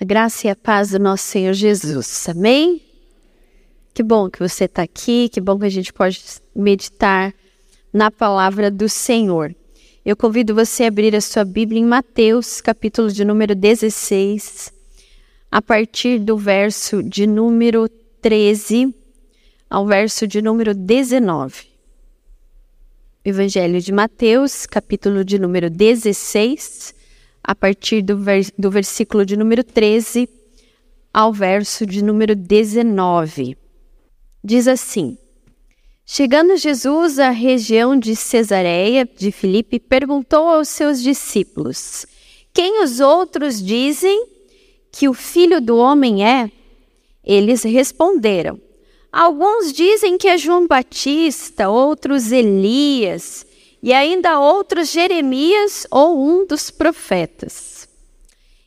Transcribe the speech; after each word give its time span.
A 0.00 0.04
graça 0.06 0.46
e 0.46 0.50
a 0.50 0.56
paz 0.56 0.92
do 0.92 0.98
nosso 0.98 1.24
Senhor 1.24 1.52
Jesus. 1.52 2.26
Amém? 2.26 2.80
Que 3.92 4.02
bom 4.02 4.30
que 4.30 4.38
você 4.38 4.64
está 4.64 4.80
aqui, 4.80 5.28
que 5.28 5.42
bom 5.42 5.58
que 5.58 5.66
a 5.66 5.70
gente 5.70 5.92
pode 5.92 6.24
meditar 6.56 7.34
na 7.92 8.10
palavra 8.10 8.70
do 8.70 8.88
Senhor. 8.88 9.54
Eu 10.02 10.16
convido 10.16 10.54
você 10.54 10.84
a 10.84 10.88
abrir 10.88 11.14
a 11.14 11.20
sua 11.20 11.44
Bíblia 11.44 11.78
em 11.78 11.84
Mateus, 11.84 12.62
capítulo 12.62 13.12
de 13.12 13.26
número 13.26 13.54
16, 13.54 14.72
a 15.52 15.60
partir 15.60 16.18
do 16.18 16.34
verso 16.34 17.02
de 17.02 17.26
número 17.26 17.86
13 18.22 18.94
ao 19.68 19.86
verso 19.86 20.26
de 20.26 20.40
número 20.40 20.74
19. 20.74 21.68
Evangelho 23.22 23.78
de 23.82 23.92
Mateus, 23.92 24.64
capítulo 24.64 25.22
de 25.22 25.38
número 25.38 25.68
16, 25.68 26.94
a 27.42 27.54
partir 27.54 28.02
do, 28.02 28.16
vers 28.16 28.52
do 28.56 28.70
versículo 28.70 29.24
de 29.24 29.36
número 29.36 29.64
13 29.64 30.28
ao 31.12 31.32
verso 31.32 31.84
de 31.84 32.02
número 32.02 32.36
19. 32.36 33.56
Diz 34.42 34.68
assim: 34.68 35.18
Chegando 36.06 36.56
Jesus 36.56 37.18
à 37.18 37.30
região 37.30 37.98
de 37.98 38.14
Cesareia 38.16 39.08
de 39.16 39.30
Filipe, 39.30 39.78
perguntou 39.78 40.48
aos 40.48 40.68
seus 40.68 41.02
discípulos: 41.02 42.06
Quem 42.52 42.82
os 42.82 43.00
outros 43.00 43.62
dizem 43.62 44.26
que 44.92 45.08
o 45.08 45.14
filho 45.14 45.60
do 45.60 45.76
homem 45.76 46.26
é? 46.26 46.50
Eles 47.24 47.62
responderam: 47.62 48.60
Alguns 49.12 49.72
dizem 49.72 50.16
que 50.16 50.28
é 50.28 50.38
João 50.38 50.66
Batista, 50.66 51.68
outros 51.68 52.32
Elias 52.32 53.46
e 53.82 53.92
ainda 53.92 54.38
outros 54.38 54.90
Jeremias 54.90 55.86
ou 55.90 56.22
um 56.22 56.46
dos 56.46 56.70
profetas. 56.70 57.88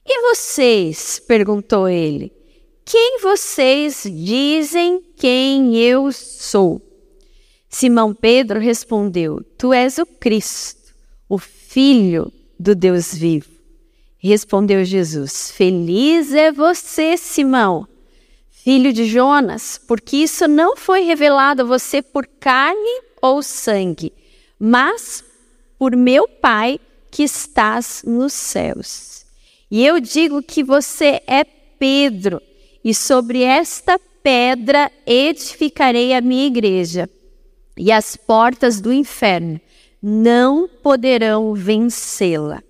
E 0.05 0.21
vocês? 0.29 1.19
perguntou 1.19 1.87
ele. 1.87 2.31
Quem 2.83 3.19
vocês 3.21 4.03
dizem 4.05 5.01
quem 5.15 5.77
eu 5.77 6.11
sou? 6.11 6.81
Simão 7.69 8.13
Pedro 8.13 8.59
respondeu: 8.59 9.41
Tu 9.57 9.71
és 9.71 9.97
o 9.97 10.05
Cristo, 10.05 10.93
o 11.29 11.37
Filho 11.37 12.31
do 12.59 12.75
Deus 12.75 13.13
vivo. 13.13 13.49
Respondeu 14.17 14.83
Jesus: 14.83 15.51
Feliz 15.51 16.33
é 16.33 16.51
você, 16.51 17.15
Simão, 17.15 17.87
filho 18.49 18.91
de 18.91 19.05
Jonas, 19.05 19.79
porque 19.87 20.17
isso 20.17 20.47
não 20.47 20.75
foi 20.75 21.03
revelado 21.03 21.61
a 21.61 21.65
você 21.65 22.01
por 22.01 22.27
carne 22.27 23.01
ou 23.21 23.41
sangue 23.41 24.11
mas 24.65 25.25
por 25.77 25.93
meu 25.93 26.25
Pai 26.25 26.79
que 27.11 27.23
estás 27.23 28.01
nos 28.07 28.31
céus. 28.31 29.25
E 29.69 29.85
eu 29.85 29.99
digo 29.99 30.41
que 30.41 30.63
você 30.63 31.21
é 31.27 31.43
Pedro, 31.43 32.41
e 32.81 32.93
sobre 32.93 33.43
esta 33.43 33.99
pedra 34.23 34.89
edificarei 35.05 36.13
a 36.13 36.21
minha 36.21 36.45
igreja, 36.45 37.09
e 37.75 37.91
as 37.91 38.15
portas 38.15 38.79
do 38.79 38.93
inferno 38.93 39.59
não 40.01 40.69
poderão 40.81 41.53
vencê-la. 41.53 42.63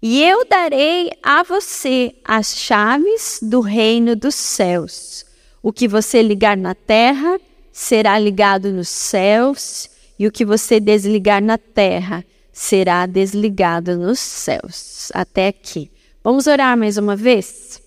E 0.00 0.22
eu 0.22 0.42
darei 0.48 1.10
a 1.22 1.42
você 1.42 2.14
as 2.24 2.56
chaves 2.56 3.40
do 3.42 3.60
reino 3.60 4.16
dos 4.16 4.34
céus. 4.34 5.26
O 5.62 5.70
que 5.70 5.86
você 5.86 6.22
ligar 6.22 6.56
na 6.56 6.74
terra 6.74 7.38
será 7.70 8.18
ligado 8.18 8.72
nos 8.72 8.88
céus, 8.88 9.90
e 10.18 10.26
o 10.26 10.32
que 10.32 10.44
você 10.44 10.80
desligar 10.80 11.42
na 11.42 11.58
terra 11.58 12.24
será 12.52 13.04
desligado 13.06 13.96
nos 13.96 14.18
céus. 14.18 15.10
Até 15.12 15.48
aqui. 15.48 15.90
Vamos 16.24 16.46
orar 16.46 16.76
mais 16.76 16.96
uma 16.96 17.14
vez? 17.14 17.80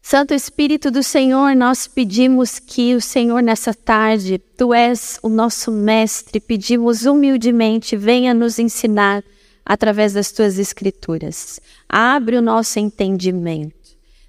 Santo 0.00 0.32
Espírito 0.32 0.90
do 0.90 1.02
Senhor, 1.02 1.54
nós 1.54 1.86
pedimos 1.86 2.58
que 2.58 2.94
o 2.94 3.00
Senhor, 3.00 3.42
nessa 3.42 3.74
tarde, 3.74 4.38
tu 4.38 4.72
és 4.72 5.18
o 5.22 5.28
nosso 5.28 5.70
mestre, 5.70 6.40
pedimos 6.40 7.04
humildemente, 7.04 7.96
venha 7.96 8.32
nos 8.32 8.58
ensinar 8.58 9.22
através 9.64 10.14
das 10.14 10.32
tuas 10.32 10.58
escrituras. 10.58 11.60
Abre 11.88 12.36
o 12.36 12.42
nosso 12.42 12.78
entendimento. 12.78 13.74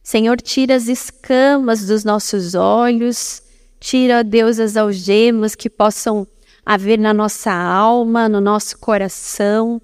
Senhor, 0.03 0.41
tira 0.41 0.75
as 0.75 0.87
escamas 0.87 1.85
dos 1.85 2.03
nossos 2.03 2.53
olhos, 2.53 3.41
Tira, 3.81 4.23
Deus, 4.23 4.59
as 4.59 4.77
algemas 4.77 5.55
que 5.55 5.67
possam 5.67 6.27
haver 6.63 6.99
na 6.99 7.15
nossa 7.15 7.51
alma, 7.51 8.29
no 8.29 8.39
nosso 8.39 8.77
coração, 8.77 9.81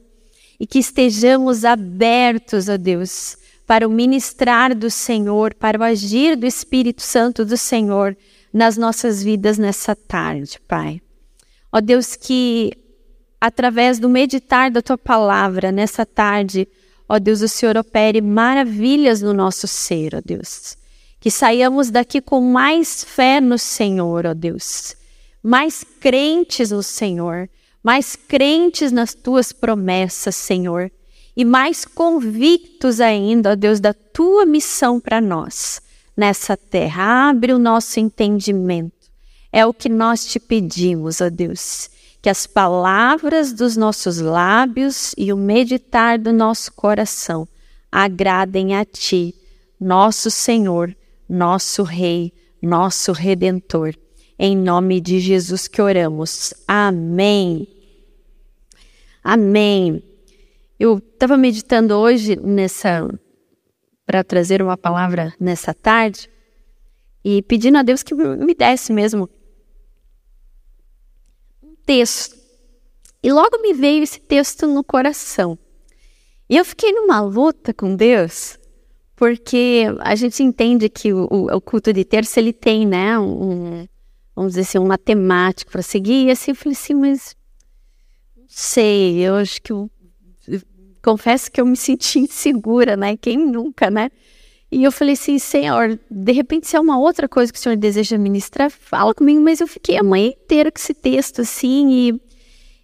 e 0.59 0.67
que 0.67 0.77
estejamos 0.77 1.65
abertos, 1.65 2.69
ó 2.69 2.77
Deus, 2.77 3.35
para 3.65 3.87
o 3.87 3.91
ministrar 3.91 4.75
do 4.75 4.91
Senhor, 4.91 5.51
para 5.55 5.79
o 5.79 5.83
agir 5.83 6.35
do 6.35 6.45
Espírito 6.45 7.01
Santo 7.01 7.43
do 7.43 7.57
Senhor 7.57 8.15
nas 8.53 8.77
nossas 8.77 9.23
vidas 9.23 9.57
nessa 9.57 9.95
tarde, 9.95 10.61
Pai. 10.67 11.01
Ó 11.71 11.81
Deus, 11.81 12.15
que 12.15 12.73
através 13.41 13.97
do 13.97 14.07
meditar 14.07 14.69
da 14.69 14.81
tua 14.81 14.97
palavra 14.97 15.71
nessa 15.71 16.05
tarde, 16.05 16.67
ó 17.09 17.17
Deus, 17.17 17.41
o 17.41 17.47
Senhor 17.47 17.75
opere 17.75 18.21
maravilhas 18.21 19.23
no 19.23 19.33
nosso 19.33 19.67
ser, 19.67 20.13
ó 20.13 20.21
Deus 20.23 20.77
que 21.27 21.31
saiamos 21.31 21.89
daqui 21.89 22.21
com 22.21 22.39
mais 22.39 23.03
fé 23.03 23.41
no 23.41 23.57
Senhor, 23.57 24.25
ó 24.25 24.33
Deus, 24.33 24.95
mais 25.43 25.83
crentes 25.99 26.71
no 26.71 26.81
Senhor, 26.81 27.49
mais 27.83 28.15
crentes 28.15 28.93
nas 28.93 29.13
tuas 29.13 29.51
promessas, 29.51 30.37
Senhor, 30.37 30.89
e 31.35 31.43
mais 31.43 31.83
convictos 31.83 33.01
ainda, 33.01 33.51
ó 33.51 33.55
Deus, 33.57 33.81
da 33.81 33.93
tua 33.93 34.45
missão 34.45 35.01
para 35.01 35.19
nós 35.19 35.81
nessa 36.15 36.55
terra. 36.55 37.27
Abre 37.27 37.51
o 37.51 37.59
nosso 37.59 37.99
entendimento. 37.99 39.11
É 39.51 39.65
o 39.65 39.73
que 39.73 39.89
nós 39.89 40.25
te 40.25 40.39
pedimos, 40.39 41.19
ó 41.19 41.29
Deus, 41.29 41.89
que 42.21 42.29
as 42.29 42.47
palavras 42.47 43.51
dos 43.51 43.75
nossos 43.75 44.17
lábios 44.19 45.13
e 45.17 45.33
o 45.33 45.35
meditar 45.35 46.17
do 46.17 46.31
nosso 46.31 46.71
coração 46.71 47.45
agradem 47.91 48.77
a 48.77 48.85
ti, 48.85 49.35
nosso 49.77 50.31
Senhor 50.31 50.95
nosso 51.27 51.83
Rei, 51.83 52.33
nosso 52.61 53.11
Redentor. 53.11 53.93
Em 54.39 54.55
nome 54.55 55.01
de 55.01 55.19
Jesus 55.19 55.67
que 55.67 55.81
oramos. 55.81 56.53
Amém. 56.67 57.67
Amém. 59.23 60.03
Eu 60.79 60.99
estava 60.99 61.35
meditando 61.35 61.95
hoje 61.95 62.35
nessa 62.35 63.07
para 64.05 64.23
trazer 64.23 64.61
uma 64.61 64.77
palavra 64.77 65.33
nessa 65.37 65.73
tarde 65.73 66.29
e 67.25 67.41
pedindo 67.41 67.77
a 67.77 67.83
Deus 67.83 68.03
que 68.03 68.13
me 68.13 68.55
desse 68.55 68.93
mesmo 68.93 69.29
um 71.61 71.75
texto. 71.85 72.37
E 73.21 73.31
logo 73.33 73.61
me 73.61 73.73
veio 73.73 74.03
esse 74.03 74.21
texto 74.21 74.65
no 74.65 74.81
coração. 74.83 75.59
E 76.49 76.55
eu 76.55 76.63
fiquei 76.63 76.93
numa 76.93 77.19
luta 77.19 77.73
com 77.73 77.95
Deus 77.95 78.57
porque 79.17 79.85
a 80.01 80.15
gente 80.15 80.43
entende 80.43 80.87
que 80.87 81.11
o, 81.11 81.25
o, 81.25 81.59
culto 81.59 81.91
de 81.91 82.05
terça 82.05 82.39
ele 82.39 82.53
tem, 82.53 82.85
né, 82.85 83.17
um, 83.17 83.87
vamos 84.35 84.51
dizer 84.51 84.61
assim, 84.61 84.77
uma 84.77 84.97
temática 84.97 85.71
para 85.71 85.81
seguir, 85.81 86.27
e 86.27 86.31
assim 86.31 86.51
eu 86.51 86.55
falei 86.55 86.73
assim, 86.73 86.93
mas 86.93 87.35
não 88.37 88.45
sei, 88.47 89.17
eu 89.17 89.33
acho 89.33 89.59
que 89.59 89.73
eu, 89.73 89.89
eu, 90.47 90.61
confesso 91.03 91.51
que 91.51 91.59
eu 91.59 91.65
me 91.65 91.75
senti 91.75 92.19
insegura, 92.19 92.95
né, 92.95 93.17
quem 93.17 93.37
nunca, 93.39 93.89
né, 93.89 94.11
e 94.71 94.83
eu 94.83 94.91
falei 94.91 95.15
assim, 95.15 95.39
Senhor, 95.39 95.99
de 96.11 96.31
repente 96.31 96.67
se 96.67 96.75
é 96.75 96.79
uma 96.79 96.99
outra 96.99 97.27
coisa 97.27 97.51
que 97.51 97.57
o 97.57 97.61
Senhor 97.61 97.75
deseja 97.75 98.19
ministrar, 98.19 98.69
fala 98.69 99.15
comigo, 99.15 99.41
mas 99.41 99.59
eu 99.59 99.67
fiquei 99.67 99.97
a 99.97 100.03
manhã 100.03 100.27
inteira 100.27 100.71
com 100.71 100.77
esse 100.77 100.93
texto, 100.93 101.41
assim, 101.41 101.89
e, 101.91 102.21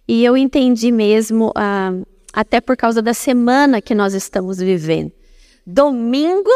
e 0.08 0.24
eu 0.24 0.36
entendi 0.36 0.90
mesmo, 0.90 1.50
uh, 1.50 2.04
até 2.32 2.60
por 2.60 2.76
causa 2.76 3.00
da 3.00 3.14
semana 3.14 3.80
que 3.80 3.94
nós 3.94 4.14
estamos 4.14 4.58
vivendo, 4.58 5.12
Domingo 5.66 6.50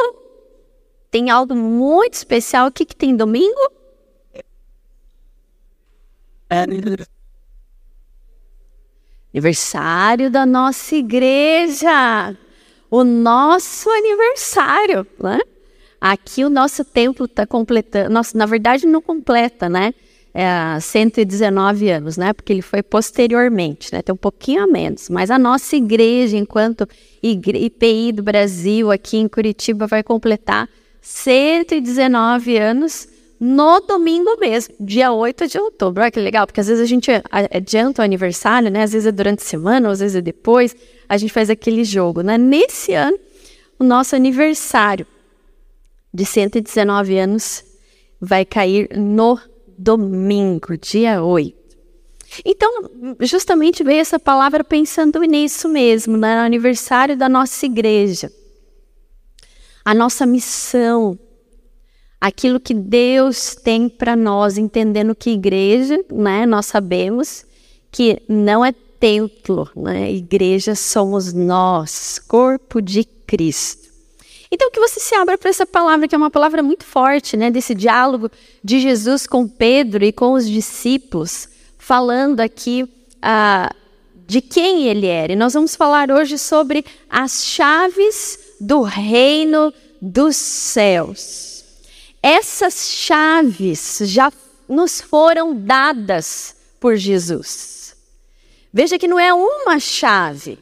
tem 1.11 1.31
algo 1.31 1.55
muito 1.55 2.15
especial. 2.15 2.69
O 2.69 2.73
que, 2.73 2.85
que 2.85 2.97
tem 2.97 3.17
domingo? 3.17 3.73
Aniversário 9.33 10.31
da 10.31 10.45
nossa 10.45 10.97
igreja. 10.97 12.37
O 12.91 13.05
nosso 13.05 13.91
aniversário, 13.91 15.07
né? 15.19 15.39
Aqui 16.01 16.45
o 16.45 16.51
nosso 16.51 16.85
templo 16.85 17.27
está 17.27 17.47
completando. 17.47 18.11
Nossa, 18.11 18.37
na 18.37 18.47
verdade, 18.47 18.87
não 18.87 19.03
completa, 19.03 19.69
né? 19.69 19.93
É, 20.35 20.79
119 20.79 21.91
anos, 21.91 22.17
né? 22.17 22.33
Porque 22.33 22.53
ele 22.53 22.63
foi 22.63 22.83
posteriormente, 22.83 23.93
né? 23.93 24.03
Tem 24.03 24.13
um 24.13 24.17
pouquinho 24.17 24.63
a 24.63 24.67
menos. 24.67 25.09
Mas 25.09 25.31
a 25.31 25.39
nossa 25.39 25.75
igreja, 25.75 26.37
enquanto 26.37 26.87
IPI 27.23 28.13
do 28.13 28.23
Brasil, 28.23 28.91
aqui 28.91 29.17
em 29.17 29.27
Curitiba, 29.27 29.87
vai 29.87 30.03
completar 30.03 30.69
119 31.01 32.57
anos 32.57 33.09
no 33.41 33.81
domingo 33.81 34.37
mesmo, 34.39 34.75
dia 34.81 35.13
8 35.13 35.47
de 35.47 35.59
outubro. 35.59 36.03
Olha 36.03 36.11
que 36.11 36.19
legal, 36.19 36.47
porque 36.47 36.61
às 36.61 36.67
vezes 36.67 36.83
a 36.83 36.87
gente 36.87 37.11
adianta 37.53 38.03
o 38.03 38.05
aniversário, 38.05 38.71
né? 38.71 38.83
Às 38.83 38.93
vezes 38.93 39.07
é 39.07 39.13
durante 39.13 39.41
a 39.41 39.47
semana, 39.47 39.91
às 39.91 40.01
vezes 40.01 40.17
é 40.17 40.21
depois. 40.21 40.75
A 41.09 41.17
gente 41.17 41.33
faz 41.33 41.49
aquele 41.49 41.85
jogo, 41.85 42.21
né? 42.21 42.37
Nesse 42.37 42.93
ano, 42.95 43.19
o 43.79 43.85
nosso 43.85 44.17
aniversário 44.17 45.07
de 46.13 46.25
119 46.25 47.17
anos 47.19 47.65
vai 48.21 48.45
cair 48.45 48.89
no 48.97 49.39
domingo, 49.79 50.77
dia 50.77 51.23
8. 51.23 51.57
Então, 52.45 52.91
justamente 53.21 53.83
veio 53.83 54.01
essa 54.01 54.19
palavra 54.19 54.63
pensando 54.63 55.21
nisso 55.23 55.69
mesmo, 55.69 56.17
né? 56.17 56.35
no 56.37 56.43
aniversário 56.43 57.17
da 57.17 57.29
nossa 57.29 57.65
igreja. 57.65 58.31
A 59.85 59.95
nossa 59.95 60.27
missão, 60.27 61.19
aquilo 62.21 62.61
que 62.61 62.75
Deus 62.75 63.55
tem 63.55 63.89
para 63.89 64.15
nós, 64.15 64.59
entendendo 64.59 65.15
que 65.15 65.31
igreja, 65.31 66.05
né, 66.13 66.45
nós 66.45 66.67
sabemos 66.67 67.47
que 67.91 68.21
não 68.29 68.63
é 68.63 68.73
templo, 69.01 69.71
né? 69.75 70.13
Igreja 70.13 70.75
somos 70.75 71.33
nós, 71.33 72.19
corpo 72.19 72.83
de 72.83 73.05
Cristo. 73.05 73.88
Então 74.51 74.71
que 74.71 74.81
você 74.81 74.99
se 74.99 75.15
abra 75.15 75.37
para 75.37 75.51
essa 75.51 75.67
palavra, 75.67 76.09
que 76.09 76.15
é 76.15 76.19
uma 76.19 76.31
palavra 76.31 76.63
muito 76.63 76.85
forte, 76.85 77.37
né, 77.37 77.51
desse 77.51 77.75
diálogo 77.75 78.31
de 78.65 78.81
Jesus 78.81 79.27
com 79.27 79.47
Pedro 79.47 80.05
e 80.05 80.13
com 80.13 80.33
os 80.33 80.49
discípulos, 80.49 81.49
falando 81.77 82.41
aqui 82.41 82.89
ah, 83.21 83.71
de 84.27 84.41
quem 84.41 84.89
ele 84.89 85.07
era. 85.07 85.33
E 85.33 85.37
nós 85.37 85.55
vamos 85.55 85.77
falar 85.77 86.11
hoje 86.11 86.39
sobre 86.39 86.85
as 87.11 87.45
chaves 87.45 88.39
do 88.61 88.83
reino 88.83 89.73
dos 90.01 90.37
céus. 90.37 91.65
Essas 92.23 92.91
chaves 92.91 93.99
já 94.03 94.33
nos 94.69 95.01
foram 95.01 95.55
dadas 95.55 96.57
por 96.81 96.97
Jesus. 96.97 97.97
Veja 98.73 98.99
que 98.99 99.09
não 99.09 99.19
é 99.19 99.33
uma 99.33 99.81
chave, 99.81 100.59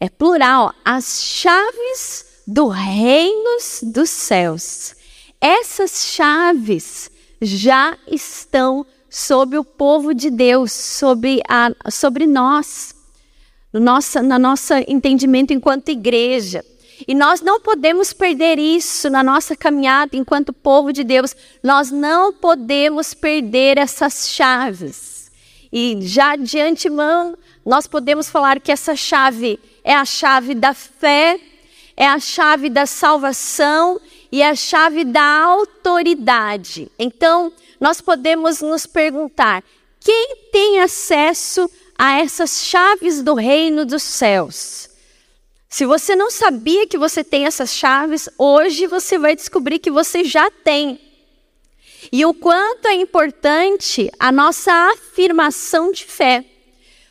é 0.00 0.08
plural, 0.08 0.74
as 0.84 1.22
chaves 1.22 2.25
do 2.46 2.68
reinos 2.68 3.80
dos 3.82 4.10
céus. 4.10 4.94
Essas 5.40 6.06
chaves 6.14 7.10
já 7.40 7.96
estão 8.06 8.86
sobre 9.10 9.58
o 9.58 9.64
povo 9.64 10.14
de 10.14 10.30
Deus, 10.30 10.72
sobre, 10.72 11.42
a, 11.48 11.70
sobre 11.90 12.26
nós, 12.26 12.94
no 13.72 13.80
nosso, 13.80 14.22
no 14.22 14.38
nosso 14.38 14.74
entendimento 14.86 15.52
enquanto 15.52 15.88
igreja. 15.88 16.64
E 17.06 17.14
nós 17.14 17.42
não 17.42 17.60
podemos 17.60 18.12
perder 18.12 18.58
isso 18.58 19.10
na 19.10 19.22
nossa 19.22 19.54
caminhada 19.54 20.16
enquanto 20.16 20.52
povo 20.52 20.92
de 20.92 21.04
Deus. 21.04 21.36
Nós 21.62 21.90
não 21.90 22.32
podemos 22.32 23.12
perder 23.12 23.76
essas 23.76 24.30
chaves. 24.30 25.30
E 25.70 25.98
já 26.00 26.36
de 26.36 26.58
antemão, 26.58 27.36
nós 27.66 27.86
podemos 27.86 28.30
falar 28.30 28.60
que 28.60 28.72
essa 28.72 28.96
chave 28.96 29.58
é 29.84 29.94
a 29.94 30.04
chave 30.06 30.54
da 30.54 30.72
fé 30.72 31.38
é 31.96 32.06
a 32.06 32.20
chave 32.20 32.68
da 32.68 32.84
salvação 32.84 34.00
e 34.30 34.42
a 34.42 34.54
chave 34.54 35.04
da 35.04 35.24
autoridade. 35.24 36.90
Então, 36.98 37.52
nós 37.80 38.00
podemos 38.00 38.60
nos 38.60 38.86
perguntar: 38.86 39.64
quem 40.00 40.36
tem 40.52 40.80
acesso 40.80 41.70
a 41.98 42.18
essas 42.20 42.64
chaves 42.64 43.22
do 43.22 43.34
reino 43.34 43.86
dos 43.86 44.02
céus? 44.02 44.90
Se 45.68 45.84
você 45.84 46.14
não 46.14 46.30
sabia 46.30 46.86
que 46.86 46.96
você 46.96 47.24
tem 47.24 47.46
essas 47.46 47.74
chaves, 47.74 48.28
hoje 48.38 48.86
você 48.86 49.18
vai 49.18 49.34
descobrir 49.34 49.78
que 49.78 49.90
você 49.90 50.22
já 50.24 50.50
tem. 50.50 51.00
E 52.12 52.24
o 52.24 52.32
quanto 52.32 52.86
é 52.86 52.94
importante 52.94 54.10
a 54.18 54.30
nossa 54.30 54.72
afirmação 54.92 55.90
de 55.90 56.04
fé. 56.04 56.44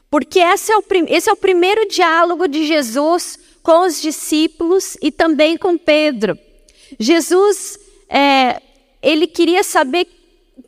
Porque 0.10 0.40
esse 0.40 0.72
é 0.72 0.78
o, 0.78 0.84
esse 1.10 1.30
é 1.30 1.34
o 1.34 1.36
primeiro 1.36 1.88
diálogo 1.88 2.48
de 2.48 2.66
Jesus 2.66 3.38
com 3.66 3.80
os 3.80 4.00
discípulos 4.00 4.96
e 5.02 5.12
também 5.12 5.58
com 5.58 5.76
Pedro. 5.76 6.38
Jesus, 7.00 7.80
é, 8.08 8.62
ele 9.02 9.26
queria 9.26 9.64
saber 9.64 10.08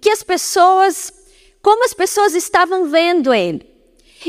que 0.02 0.10
as 0.10 0.24
pessoas, 0.24 1.14
como 1.62 1.86
as 1.86 1.94
pessoas 1.94 2.34
estavam 2.34 2.90
vendo 2.90 3.32
ele. 3.32 3.64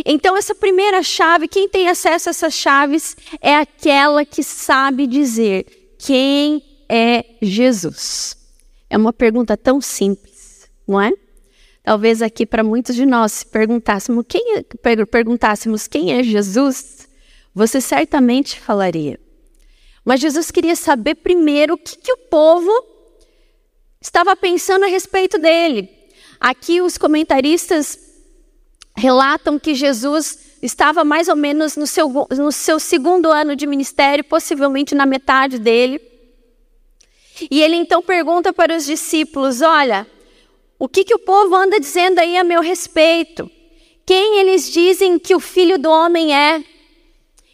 Então, 0.04 0.36
essa 0.36 0.54
primeira 0.54 1.02
chave, 1.02 1.48
quem 1.48 1.66
tem 1.66 1.88
acesso 1.88 2.28
a 2.28 2.30
essas 2.30 2.52
chaves 2.52 3.16
é 3.40 3.56
aquela 3.56 4.22
que 4.22 4.42
sabe 4.42 5.06
dizer 5.06 5.94
quem 5.98 6.62
é 6.90 7.24
Jesus. 7.40 8.36
É 8.90 8.98
uma 8.98 9.14
pergunta 9.14 9.56
tão 9.56 9.80
simples, 9.80 10.68
não 10.86 11.00
é? 11.00 11.10
Talvez 11.82 12.20
aqui 12.20 12.44
para 12.44 12.62
muitos 12.62 12.94
de 12.94 13.06
nós 13.06 13.42
perguntássemos 13.44 14.26
quem 14.28 14.58
é, 14.58 14.64
perguntássemos 15.06 15.88
quem 15.88 16.12
é 16.12 16.22
Jesus, 16.22 16.97
você 17.58 17.80
certamente 17.80 18.60
falaria. 18.60 19.18
Mas 20.04 20.20
Jesus 20.20 20.48
queria 20.52 20.76
saber 20.76 21.16
primeiro 21.16 21.74
o 21.74 21.76
que, 21.76 21.98
que 21.98 22.12
o 22.12 22.16
povo 22.16 22.70
estava 24.00 24.36
pensando 24.36 24.84
a 24.84 24.88
respeito 24.88 25.38
dele. 25.38 25.90
Aqui 26.38 26.80
os 26.80 26.96
comentaristas 26.96 27.98
relatam 28.96 29.58
que 29.58 29.74
Jesus 29.74 30.38
estava 30.62 31.02
mais 31.02 31.26
ou 31.26 31.34
menos 31.34 31.76
no 31.76 31.84
seu, 31.84 32.08
no 32.30 32.52
seu 32.52 32.78
segundo 32.78 33.28
ano 33.28 33.56
de 33.56 33.66
ministério, 33.66 34.22
possivelmente 34.22 34.94
na 34.94 35.04
metade 35.04 35.58
dele. 35.58 36.00
E 37.50 37.60
ele 37.60 37.74
então 37.74 38.00
pergunta 38.00 38.52
para 38.52 38.76
os 38.76 38.86
discípulos: 38.86 39.62
Olha, 39.62 40.06
o 40.78 40.88
que, 40.88 41.04
que 41.04 41.14
o 41.14 41.18
povo 41.18 41.56
anda 41.56 41.80
dizendo 41.80 42.20
aí 42.20 42.36
a 42.36 42.44
meu 42.44 42.60
respeito? 42.60 43.50
Quem 44.06 44.38
eles 44.38 44.72
dizem 44.72 45.18
que 45.18 45.34
o 45.34 45.40
filho 45.40 45.76
do 45.76 45.90
homem 45.90 46.32
é? 46.32 46.64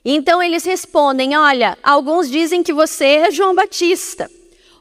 Então 0.05 0.43
eles 0.43 0.65
respondem: 0.65 1.37
Olha, 1.37 1.79
alguns 1.83 2.31
dizem 2.31 2.63
que 2.63 2.73
você 2.73 3.05
é 3.05 3.31
João 3.31 3.55
Batista, 3.55 4.31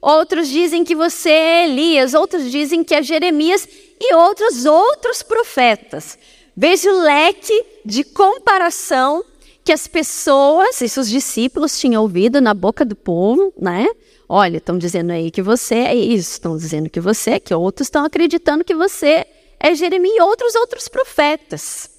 outros 0.01 0.49
dizem 0.49 0.83
que 0.83 0.95
você 0.95 1.29
é 1.29 1.63
Elias, 1.65 2.13
outros 2.13 2.51
dizem 2.51 2.83
que 2.83 2.93
é 2.93 3.01
Jeremias 3.01 3.67
e 3.99 4.13
outros 4.13 4.65
outros 4.65 5.23
profetas. 5.23 6.17
Veja 6.55 6.91
o 6.91 7.01
leque 7.01 7.65
de 7.85 8.03
comparação 8.03 9.23
que 9.63 9.71
as 9.71 9.87
pessoas, 9.87 10.81
esses 10.81 11.09
discípulos 11.09 11.79
tinham 11.79 12.01
ouvido 12.01 12.41
na 12.41 12.53
boca 12.53 12.83
do 12.83 12.95
povo, 12.95 13.53
né? 13.57 13.87
Olha, 14.27 14.57
estão 14.57 14.77
dizendo 14.77 15.11
aí 15.11 15.31
que 15.31 15.41
você 15.41 15.75
é 15.75 15.95
isso, 15.95 16.31
estão 16.31 16.57
dizendo 16.57 16.89
que 16.89 16.99
você 16.99 17.31
é, 17.31 17.39
que 17.39 17.53
outros 17.53 17.87
estão 17.87 18.03
acreditando 18.03 18.63
que 18.63 18.75
você 18.75 19.25
é 19.59 19.73
Jeremias 19.73 20.15
e 20.17 20.21
outros 20.21 20.53
outros 20.55 20.87
profetas. 20.89 21.92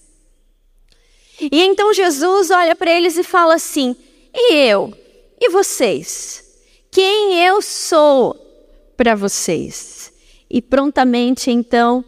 E 1.40 1.62
então 1.62 1.92
Jesus 1.92 2.50
olha 2.50 2.76
para 2.76 2.92
eles 2.92 3.16
e 3.16 3.22
fala 3.22 3.54
assim: 3.54 3.96
E 4.32 4.54
eu? 4.54 4.92
E 5.40 5.50
vocês? 5.50 6.44
Quem 6.90 7.44
eu 7.44 7.60
sou 7.60 8.36
para 8.96 9.14
vocês? 9.14 10.12
E 10.48 10.62
prontamente 10.62 11.50
então 11.50 12.04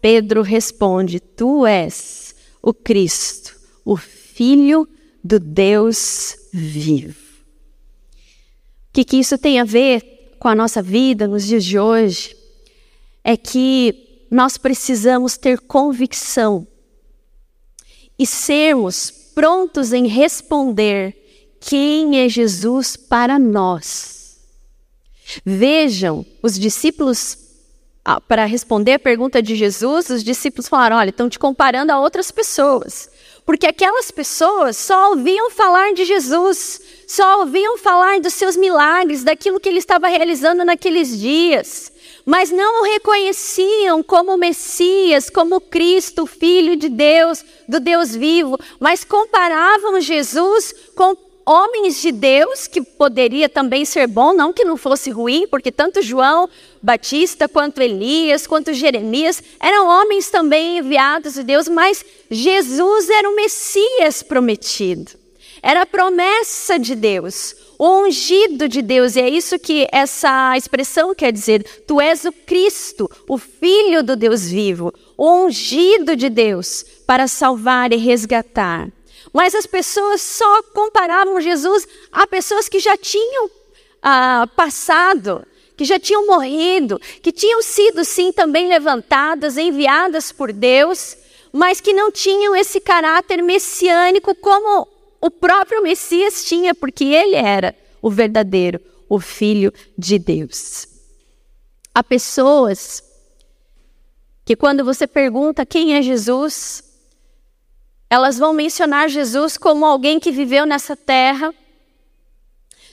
Pedro 0.00 0.42
responde: 0.42 1.20
Tu 1.20 1.66
és 1.66 2.34
o 2.62 2.72
Cristo, 2.72 3.56
o 3.84 3.96
Filho 3.96 4.88
do 5.22 5.40
Deus 5.40 6.36
vivo. 6.52 7.18
O 8.88 8.92
que, 8.92 9.04
que 9.04 9.16
isso 9.16 9.36
tem 9.36 9.60
a 9.60 9.64
ver 9.64 10.36
com 10.38 10.48
a 10.48 10.54
nossa 10.54 10.80
vida 10.80 11.26
nos 11.26 11.44
dias 11.44 11.64
de 11.64 11.78
hoje? 11.78 12.36
É 13.22 13.36
que 13.36 14.26
nós 14.30 14.56
precisamos 14.56 15.36
ter 15.36 15.60
convicção 15.60 16.66
e 18.18 18.26
sermos 18.26 19.10
prontos 19.34 19.92
em 19.92 20.06
responder 20.06 21.16
quem 21.60 22.20
é 22.20 22.28
Jesus 22.28 22.96
para 22.96 23.38
nós. 23.38 24.38
Vejam, 25.44 26.24
os 26.42 26.58
discípulos, 26.58 27.38
ah, 28.04 28.20
para 28.20 28.44
responder 28.46 28.94
a 28.94 28.98
pergunta 28.98 29.42
de 29.42 29.54
Jesus, 29.54 30.08
os 30.10 30.24
discípulos 30.24 30.68
falaram: 30.68 30.96
olha, 30.96 31.10
estão 31.10 31.28
te 31.28 31.38
comparando 31.38 31.92
a 31.92 32.00
outras 32.00 32.30
pessoas. 32.30 33.10
Porque 33.44 33.66
aquelas 33.66 34.10
pessoas 34.10 34.76
só 34.76 35.10
ouviam 35.10 35.50
falar 35.50 35.94
de 35.94 36.04
Jesus, 36.04 36.80
só 37.06 37.40
ouviam 37.40 37.78
falar 37.78 38.20
dos 38.20 38.34
seus 38.34 38.56
milagres, 38.56 39.24
daquilo 39.24 39.60
que 39.60 39.68
ele 39.68 39.78
estava 39.78 40.08
realizando 40.08 40.64
naqueles 40.64 41.18
dias 41.18 41.92
mas 42.28 42.50
não 42.50 42.82
o 42.82 42.84
reconheciam 42.84 44.02
como 44.02 44.36
Messias, 44.36 45.30
como 45.30 45.62
Cristo, 45.62 46.26
Filho 46.26 46.76
de 46.76 46.90
Deus, 46.90 47.42
do 47.66 47.80
Deus 47.80 48.14
vivo, 48.14 48.58
mas 48.78 49.02
comparavam 49.02 49.98
Jesus 49.98 50.74
com 50.94 51.16
homens 51.46 52.02
de 52.02 52.12
Deus, 52.12 52.66
que 52.66 52.82
poderia 52.82 53.48
também 53.48 53.82
ser 53.86 54.06
bom, 54.06 54.34
não 54.34 54.52
que 54.52 54.62
não 54.62 54.76
fosse 54.76 55.08
ruim, 55.08 55.46
porque 55.46 55.72
tanto 55.72 56.02
João 56.02 56.50
Batista, 56.82 57.48
quanto 57.48 57.80
Elias, 57.80 58.46
quanto 58.46 58.74
Jeremias, 58.74 59.42
eram 59.58 59.88
homens 59.88 60.28
também 60.28 60.76
enviados 60.76 61.32
de 61.32 61.42
Deus, 61.42 61.66
mas 61.66 62.04
Jesus 62.30 63.08
era 63.08 63.26
o 63.26 63.34
Messias 63.34 64.22
prometido, 64.22 65.12
era 65.62 65.82
a 65.82 65.86
promessa 65.86 66.78
de 66.78 66.94
Deus 66.94 67.54
o 67.78 68.00
ungido 68.00 68.68
de 68.68 68.82
Deus, 68.82 69.14
e 69.14 69.20
é 69.20 69.28
isso 69.30 69.56
que 69.56 69.86
essa 69.92 70.56
expressão 70.56 71.14
quer 71.14 71.32
dizer. 71.32 71.62
Tu 71.86 72.00
és 72.00 72.24
o 72.24 72.32
Cristo, 72.32 73.08
o 73.28 73.38
Filho 73.38 74.02
do 74.02 74.16
Deus 74.16 74.48
vivo, 74.48 74.92
o 75.16 75.44
ungido 75.44 76.16
de 76.16 76.28
Deus 76.28 76.84
para 77.06 77.28
salvar 77.28 77.92
e 77.92 77.96
resgatar. 77.96 78.88
Mas 79.32 79.54
as 79.54 79.64
pessoas 79.64 80.20
só 80.20 80.62
comparavam 80.74 81.40
Jesus 81.40 81.86
a 82.10 82.26
pessoas 82.26 82.68
que 82.68 82.80
já 82.80 82.96
tinham 82.96 83.48
ah, 84.02 84.48
passado, 84.56 85.46
que 85.76 85.84
já 85.84 86.00
tinham 86.00 86.26
morrido, 86.26 87.00
que 87.22 87.30
tinham 87.30 87.62
sido 87.62 88.04
sim 88.04 88.32
também 88.32 88.68
levantadas, 88.68 89.56
enviadas 89.56 90.32
por 90.32 90.52
Deus, 90.52 91.16
mas 91.52 91.80
que 91.80 91.92
não 91.92 92.10
tinham 92.10 92.56
esse 92.56 92.80
caráter 92.80 93.40
messiânico 93.40 94.34
como 94.34 94.88
o 95.20 95.30
próprio 95.30 95.82
Messias 95.82 96.44
tinha, 96.44 96.74
porque 96.74 97.04
ele 97.04 97.34
era 97.34 97.74
o 98.00 98.10
verdadeiro, 98.10 98.80
o 99.08 99.18
Filho 99.18 99.72
de 99.96 100.18
Deus. 100.18 100.86
Há 101.94 102.02
pessoas 102.02 103.02
que, 104.44 104.54
quando 104.54 104.84
você 104.84 105.06
pergunta 105.06 105.66
quem 105.66 105.96
é 105.96 106.02
Jesus, 106.02 106.82
elas 108.08 108.38
vão 108.38 108.52
mencionar 108.52 109.08
Jesus 109.08 109.56
como 109.56 109.84
alguém 109.84 110.20
que 110.20 110.30
viveu 110.30 110.64
nessa 110.64 110.96
terra, 110.96 111.52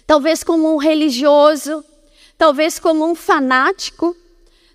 talvez 0.05 0.43
como 0.43 0.73
um 0.73 0.77
religioso, 0.77 1.83
talvez 2.37 2.79
como 2.79 3.05
um 3.05 3.15
fanático, 3.15 4.15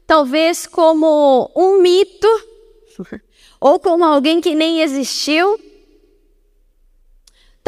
talvez 0.07 0.67
como 0.67 1.51
um 1.55 1.81
mito, 1.83 2.29
ou 3.61 3.79
como 3.79 4.05
alguém 4.05 4.41
que 4.41 4.55
nem 4.55 4.81
existiu. 4.81 5.59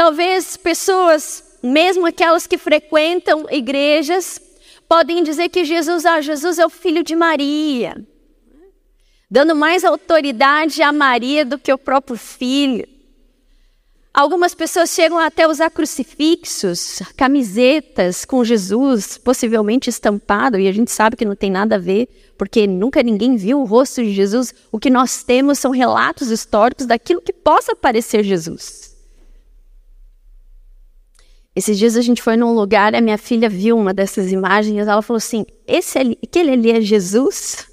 Talvez 0.04 0.56
pessoas, 0.56 1.44
mesmo 1.62 2.06
aquelas 2.06 2.44
que 2.44 2.58
frequentam 2.58 3.46
igrejas, 3.48 4.40
podem 4.88 5.22
dizer 5.22 5.48
que 5.48 5.64
Jesus, 5.64 6.04
ah, 6.04 6.20
Jesus 6.20 6.58
é 6.58 6.66
o 6.66 6.68
filho 6.68 7.04
de 7.04 7.14
Maria, 7.14 8.04
dando 9.30 9.54
mais 9.54 9.84
autoridade 9.84 10.82
a 10.82 10.92
Maria 10.92 11.44
do 11.44 11.56
que 11.56 11.72
o 11.72 11.78
próprio 11.78 12.16
filho. 12.16 12.84
Algumas 14.12 14.56
pessoas 14.56 14.90
chegam 14.90 15.20
até 15.20 15.44
a 15.44 15.48
usar 15.48 15.70
crucifixos, 15.70 17.00
camisetas 17.16 18.24
com 18.24 18.44
Jesus, 18.44 19.16
possivelmente 19.16 19.88
estampado, 19.88 20.58
e 20.58 20.66
a 20.66 20.72
gente 20.72 20.90
sabe 20.90 21.14
que 21.14 21.24
não 21.24 21.36
tem 21.36 21.48
nada 21.48 21.76
a 21.76 21.78
ver, 21.78 22.08
porque 22.36 22.66
nunca 22.66 23.04
ninguém 23.04 23.36
viu 23.36 23.60
o 23.60 23.64
rosto 23.64 24.02
de 24.02 24.12
Jesus. 24.12 24.52
O 24.72 24.80
que 24.80 24.90
nós 24.90 25.22
temos 25.22 25.60
são 25.60 25.70
relatos 25.70 26.28
históricos 26.28 26.86
daquilo 26.86 27.22
que 27.22 27.32
possa 27.32 27.76
parecer 27.76 28.24
Jesus. 28.24 28.91
Esses 31.54 31.78
dias 31.78 31.96
a 31.96 32.00
gente 32.00 32.22
foi 32.22 32.36
num 32.36 32.54
lugar, 32.54 32.94
a 32.94 33.00
minha 33.00 33.18
filha 33.18 33.48
viu 33.48 33.76
uma 33.76 33.92
dessas 33.92 34.32
imagens, 34.32 34.86
ela 34.88 35.02
falou 35.02 35.18
assim: 35.18 35.44
Esse 35.66 35.98
ali, 35.98 36.18
aquele 36.22 36.52
ali 36.52 36.70
é 36.70 36.80
Jesus? 36.80 37.66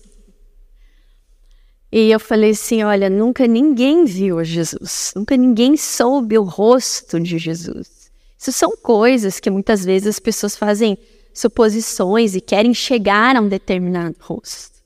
E 1.92 2.12
eu 2.12 2.20
falei 2.20 2.52
assim: 2.52 2.84
olha, 2.84 3.10
nunca 3.10 3.48
ninguém 3.48 4.06
viu 4.06 4.44
Jesus, 4.44 5.14
nunca 5.16 5.36
ninguém 5.36 5.76
soube 5.76 6.38
o 6.38 6.44
rosto 6.44 7.20
de 7.20 7.38
Jesus. 7.38 8.12
Isso 8.38 8.52
são 8.52 8.76
coisas 8.78 9.40
que 9.40 9.50
muitas 9.50 9.84
vezes 9.84 10.08
as 10.08 10.20
pessoas 10.20 10.56
fazem 10.56 10.98
suposições 11.34 12.36
e 12.36 12.42
querem 12.42 12.74
chegar 12.74 13.36
a 13.36 13.42
um 13.42 13.48
determinado 13.48 14.16
rosto. 14.20 14.79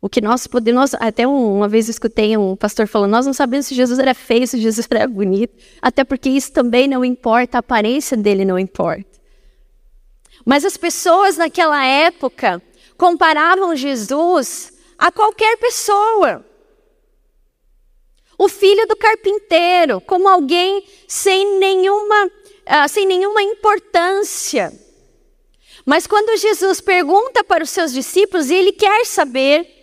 O 0.00 0.08
que 0.08 0.20
nós 0.20 0.46
podemos. 0.46 0.94
Até 0.94 1.26
uma 1.26 1.68
vez 1.68 1.88
eu 1.88 1.92
escutei 1.92 2.36
um 2.36 2.56
pastor 2.56 2.86
falando: 2.86 3.10
nós 3.10 3.26
não 3.26 3.32
sabemos 3.32 3.66
se 3.66 3.74
Jesus 3.74 3.98
era 3.98 4.14
feio, 4.14 4.46
se 4.46 4.58
Jesus 4.58 4.86
era 4.90 5.06
bonito, 5.06 5.54
até 5.82 6.04
porque 6.04 6.28
isso 6.28 6.52
também 6.52 6.88
não 6.88 7.04
importa, 7.04 7.58
a 7.58 7.60
aparência 7.60 8.16
dele 8.16 8.44
não 8.44 8.58
importa. 8.58 9.20
Mas 10.44 10.64
as 10.64 10.76
pessoas 10.76 11.36
naquela 11.36 11.84
época 11.84 12.62
comparavam 12.96 13.76
Jesus 13.76 14.72
a 14.98 15.12
qualquer 15.12 15.56
pessoa 15.58 16.44
o 18.40 18.48
filho 18.48 18.86
do 18.86 18.96
carpinteiro, 18.96 20.00
como 20.00 20.26
alguém 20.26 20.82
sem 21.06 21.58
nenhuma, 21.58 22.24
uh, 22.24 22.88
sem 22.88 23.04
nenhuma 23.04 23.42
importância. 23.42 24.72
Mas 25.84 26.06
quando 26.06 26.38
Jesus 26.38 26.80
pergunta 26.80 27.44
para 27.44 27.62
os 27.62 27.68
seus 27.68 27.92
discípulos, 27.92 28.50
ele 28.50 28.72
quer 28.72 29.04
saber, 29.04 29.79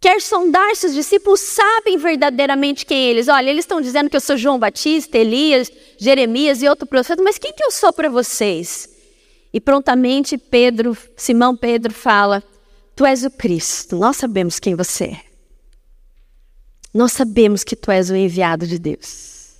quer 0.00 0.20
sondar 0.20 0.74
se 0.76 0.86
os 0.86 0.94
discípulos 0.94 1.40
sabem 1.40 1.96
verdadeiramente 1.96 2.86
quem 2.86 3.10
eles. 3.10 3.28
Olha, 3.28 3.50
eles 3.50 3.64
estão 3.64 3.80
dizendo 3.80 4.08
que 4.08 4.16
eu 4.16 4.20
sou 4.20 4.36
João 4.36 4.58
Batista, 4.58 5.18
Elias, 5.18 5.70
Jeremias 5.98 6.62
e 6.62 6.68
outro 6.68 6.86
profeta, 6.86 7.22
mas 7.22 7.38
quem 7.38 7.52
que 7.52 7.64
eu 7.64 7.70
sou 7.70 7.92
para 7.92 8.08
vocês? 8.08 8.88
E 9.52 9.60
prontamente 9.60 10.36
Pedro, 10.36 10.96
Simão 11.16 11.56
Pedro 11.56 11.92
fala: 11.92 12.42
Tu 12.94 13.04
és 13.04 13.24
o 13.24 13.30
Cristo, 13.30 13.96
nós 13.96 14.16
sabemos 14.16 14.58
quem 14.58 14.74
você 14.74 15.04
é. 15.04 15.20
Nós 16.92 17.12
sabemos 17.12 17.64
que 17.64 17.76
tu 17.76 17.90
és 17.90 18.10
o 18.10 18.16
enviado 18.16 18.66
de 18.66 18.78
Deus. 18.78 19.54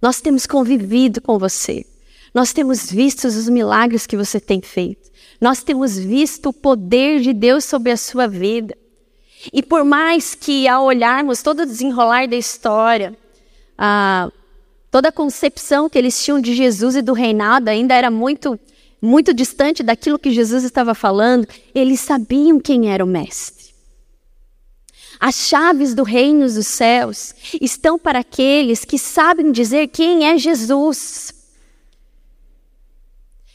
Nós 0.00 0.20
temos 0.20 0.46
convivido 0.46 1.20
com 1.20 1.38
você. 1.38 1.84
Nós 2.32 2.52
temos 2.52 2.90
visto 2.90 3.26
os 3.26 3.48
milagres 3.48 4.06
que 4.06 4.16
você 4.16 4.40
tem 4.40 4.62
feito. 4.62 5.10
Nós 5.40 5.62
temos 5.62 5.98
visto 5.98 6.50
o 6.50 6.52
poder 6.52 7.20
de 7.20 7.32
Deus 7.32 7.64
sobre 7.64 7.90
a 7.90 7.96
sua 7.96 8.26
vida. 8.28 8.76
E 9.52 9.62
por 9.62 9.84
mais 9.84 10.34
que, 10.34 10.68
ao 10.68 10.84
olharmos 10.84 11.42
todo 11.42 11.60
o 11.60 11.66
desenrolar 11.66 12.28
da 12.28 12.36
história, 12.36 13.16
a, 13.78 14.30
toda 14.90 15.08
a 15.08 15.12
concepção 15.12 15.88
que 15.88 15.96
eles 15.96 16.22
tinham 16.22 16.40
de 16.40 16.54
Jesus 16.54 16.96
e 16.96 17.02
do 17.02 17.12
reinado 17.12 17.70
ainda 17.70 17.94
era 17.94 18.10
muito, 18.10 18.58
muito 19.00 19.32
distante 19.32 19.82
daquilo 19.82 20.18
que 20.18 20.30
Jesus 20.30 20.64
estava 20.64 20.94
falando, 20.94 21.46
eles 21.74 22.00
sabiam 22.00 22.60
quem 22.60 22.92
era 22.92 23.04
o 23.04 23.08
Mestre. 23.08 23.70
As 25.18 25.34
chaves 25.36 25.94
do 25.94 26.02
reino 26.02 26.46
dos 26.50 26.66
céus 26.66 27.34
estão 27.60 27.98
para 27.98 28.20
aqueles 28.20 28.84
que 28.86 28.98
sabem 28.98 29.52
dizer 29.52 29.88
quem 29.88 30.26
é 30.26 30.38
Jesus, 30.38 31.34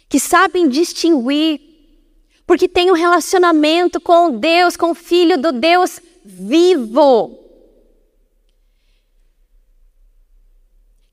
que 0.08 0.20
sabem 0.20 0.70
distinguir, 0.70 1.60
porque 2.46 2.68
tem 2.68 2.92
um 2.92 2.96
relacionamento 2.96 4.00
com 4.00 4.32
Deus, 4.38 4.78
com 4.78 4.92
o 4.92 4.96
Filho 4.96 5.38
do 5.38 5.52
Deus 5.52 6.00
vivo. 6.24 7.40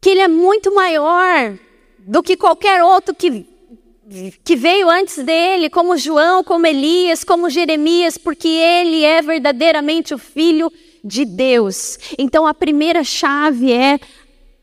Que 0.00 0.10
Ele 0.10 0.20
é 0.20 0.28
muito 0.28 0.74
maior 0.74 1.58
do 1.98 2.22
que 2.22 2.36
qualquer 2.36 2.82
outro 2.82 3.14
que 3.14 3.46
que 4.44 4.56
veio 4.56 4.90
antes 4.90 5.24
dele, 5.24 5.70
como 5.70 5.96
João, 5.96 6.44
como 6.44 6.66
Elias, 6.66 7.24
como 7.24 7.48
Jeremias, 7.48 8.18
porque 8.18 8.48
ele 8.48 9.04
é 9.04 9.22
verdadeiramente 9.22 10.12
o 10.12 10.18
filho 10.18 10.70
de 11.02 11.24
Deus. 11.24 11.98
Então 12.18 12.46
a 12.46 12.52
primeira 12.52 13.02
chave 13.02 13.72
é 13.72 13.98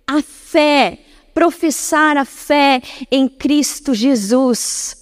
a 0.06 0.22
fé, 0.22 1.00
professar 1.34 2.18
a 2.18 2.26
fé 2.26 2.82
em 3.12 3.28
Cristo 3.28 3.94
Jesus. 3.94 4.99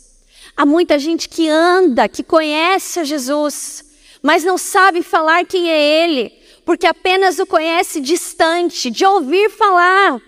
Há 0.58 0.66
muita 0.66 0.98
gente 0.98 1.30
que 1.30 1.48
anda, 1.48 2.10
que 2.10 2.24
conhece 2.24 3.00
a 3.00 3.04
Jesus, 3.04 3.86
mas 4.24 4.44
não 4.44 4.58
sabe 4.58 5.04
falar 5.04 5.46
quem 5.46 5.70
é 5.70 6.04
ele, 6.04 6.34
porque 6.66 6.88
apenas 6.88 7.38
o 7.38 7.46
conhece 7.46 8.02
distante, 8.02 8.90
de 8.90 9.06
ouvir 9.06 9.52
falar. 9.52 10.20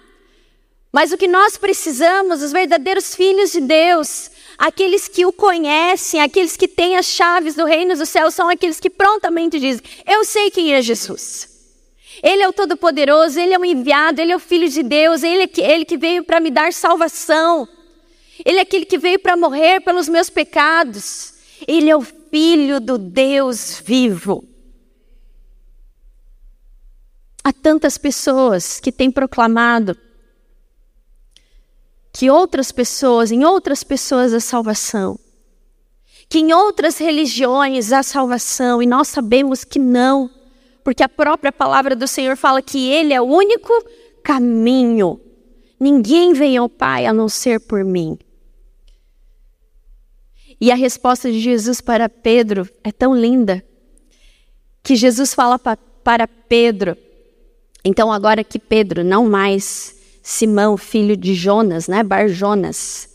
Mas 0.94 1.12
o 1.12 1.18
que 1.18 1.28
nós 1.28 1.58
precisamos, 1.58 2.44
os 2.44 2.52
verdadeiros 2.52 3.16
filhos 3.16 3.52
de 3.52 3.60
Deus, 3.60 4.30
aqueles 4.56 5.08
que 5.08 5.26
o 5.26 5.34
conhecem, 5.34 6.22
aqueles 6.22 6.56
que 6.56 6.68
têm 6.68 6.96
as 6.96 7.08
chaves 7.08 7.56
do 7.56 7.66
reino 7.66 7.96
dos 7.96 8.10
céus, 8.10 8.36
são 8.36 8.50
aqueles 8.50 8.80
que 8.80 8.90
prontamente 8.90 9.60
dizem: 9.60 9.84
Eu 10.06 10.24
sei 10.24 10.52
quem 10.52 10.76
é 10.76 10.82
Jesus. 10.82 11.50
Ele 12.22 12.44
é 12.44 12.48
o 12.48 12.54
Todo-Poderoso, 12.54 13.40
Ele 13.40 13.54
é 13.54 13.58
o 13.58 13.66
enviado, 13.66 14.22
Ele 14.22 14.32
é 14.32 14.36
o 14.36 14.40
Filho 14.40 14.70
de 14.70 14.84
Deus, 14.84 15.24
Ele 15.24 15.44
é 15.44 15.72
Ele 15.72 15.86
que 15.86 15.98
veio 15.98 16.24
para 16.24 16.40
me 16.40 16.52
dar 16.52 16.72
salvação. 16.72 17.68
Ele 18.46 18.60
é 18.60 18.62
aquele 18.62 18.86
que 18.86 18.98
veio 18.98 19.20
para 19.20 19.36
morrer 19.36 19.82
pelos 19.82 20.08
meus 20.08 20.30
pecados. 20.30 21.34
Ele 21.68 21.90
é 21.90 21.96
o 21.96 22.02
Filho 22.02 22.80
do 22.80 22.98
Deus 22.98 23.82
vivo. 23.84 24.44
Há 27.44 27.52
tantas 27.52 27.98
pessoas 27.98 28.80
que 28.80 28.92
têm 28.92 29.10
proclamado 29.10 29.98
que 32.12 32.30
outras 32.30 32.72
pessoas, 32.72 33.32
em 33.32 33.46
outras 33.46 33.84
pessoas 33.84 34.34
a 34.34 34.40
salvação, 34.40 35.18
que 36.28 36.40
em 36.40 36.52
outras 36.54 36.98
religiões 36.98 37.92
há 37.92 38.04
salvação, 38.04 38.82
e 38.84 38.86
nós 38.86 39.08
sabemos 39.08 39.64
que 39.64 39.80
não, 39.80 40.30
porque 40.84 41.04
a 41.04 41.10
própria 41.10 41.52
palavra 41.52 41.96
do 41.96 42.08
Senhor 42.08 42.36
fala 42.36 42.62
que 42.62 42.90
Ele 42.90 43.14
é 43.14 43.22
o 43.22 43.26
único 43.26 43.72
caminho. 44.24 45.20
Ninguém 45.80 46.34
vem 46.34 46.58
ao 46.58 46.68
Pai 46.68 47.06
a 47.06 47.14
não 47.14 47.30
ser 47.30 47.60
por 47.60 47.86
mim. 47.86 48.18
E 50.60 50.72
a 50.72 50.76
resposta 50.76 51.32
de 51.32 51.40
Jesus 51.40 51.80
para 51.80 52.10
Pedro 52.10 52.68
é 52.84 52.92
tão 52.92 53.16
linda, 53.16 53.64
que 54.84 54.96
Jesus 54.96 55.34
fala 55.34 55.60
para 55.60 56.28
Pedro, 56.28 56.98
então 57.84 58.12
agora 58.12 58.44
que 58.44 58.60
Pedro 58.60 59.04
não 59.04 59.28
mais 59.30 59.96
Simão, 60.22 60.78
filho 60.78 61.16
de 61.16 61.34
Jonas, 61.34 61.88
né, 61.88 62.04
Bar 62.04 62.28
Jonas. 62.28 63.10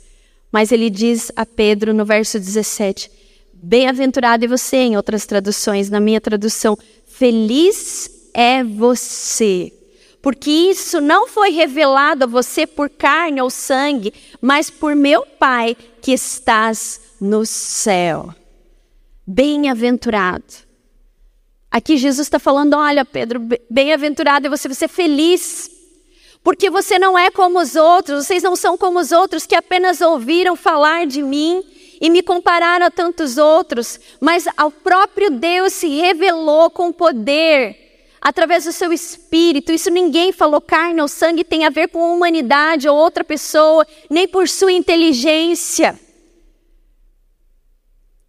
Mas 0.51 0.73
ele 0.73 0.89
diz 0.89 1.31
a 1.37 1.45
Pedro 1.45 1.93
no 1.93 2.05
verso 2.05 2.39
17: 2.39 3.11
Bem-aventurado 3.53 4.45
é 4.45 4.49
você, 4.49 4.77
em 4.77 4.97
outras 4.97 5.27
traduções, 5.27 5.91
na 5.91 6.01
minha 6.01 6.21
tradução, 6.21 6.79
feliz 7.07 8.31
é 8.33 8.65
você, 8.65 9.73
porque 10.23 10.51
isso 10.51 11.01
não 11.01 11.29
foi 11.29 11.51
revelado 11.51 12.25
a 12.25 12.27
você 12.27 12.67
por 12.67 12.89
carne 12.89 13.41
ou 13.41 13.51
sangue, 13.51 14.13
mas 14.41 14.71
por 14.71 14.97
meu 14.97 15.27
Pai 15.27 15.77
que 16.01 16.13
estás 16.13 17.04
no 17.25 17.47
céu. 17.47 18.35
Bem-aventurado. 19.27 20.45
Aqui 21.71 21.97
Jesus 21.97 22.27
está 22.27 22.39
falando: 22.39 22.75
olha, 22.75 23.05
Pedro, 23.05 23.41
bem-aventurado 23.71 24.47
é 24.47 24.51
você, 24.51 24.69
você 24.69 24.85
é 24.85 24.89
feliz, 24.89 25.71
porque 26.43 26.69
você 26.69 26.99
não 26.99 27.19
é 27.19 27.31
como 27.31 27.59
os 27.59 27.75
outros, 27.75 28.27
vocês 28.27 28.43
não 28.43 28.55
são 28.55 28.77
como 28.77 29.01
os 29.01 29.11
outros 29.11 29.47
que 29.47 29.55
apenas 29.55 30.03
ouviram 30.03 30.55
falar 30.55 31.07
de 31.07 31.23
mim 31.23 31.65
e 31.99 32.11
me 32.11 32.23
compararam 32.23 32.85
a 32.85 32.91
tantos 32.91 33.39
outros, 33.39 33.99
mas 34.21 34.47
ao 34.57 34.71
próprio 34.71 35.31
Deus 35.31 35.73
se 35.73 35.89
revelou 35.89 36.69
com 36.69 36.93
poder 36.93 38.07
através 38.21 38.65
do 38.65 38.73
seu 38.73 38.93
espírito. 38.93 39.73
Isso 39.73 39.89
ninguém 39.89 40.31
falou 40.31 40.61
carne 40.61 41.01
ou 41.01 41.09
sangue 41.09 41.43
tem 41.43 41.65
a 41.65 41.71
ver 41.71 41.89
com 41.89 42.15
humanidade 42.15 42.87
ou 42.87 42.97
outra 42.97 43.25
pessoa, 43.25 43.87
nem 44.11 44.29
por 44.29 44.47
sua 44.47 44.73
inteligência. 44.73 45.99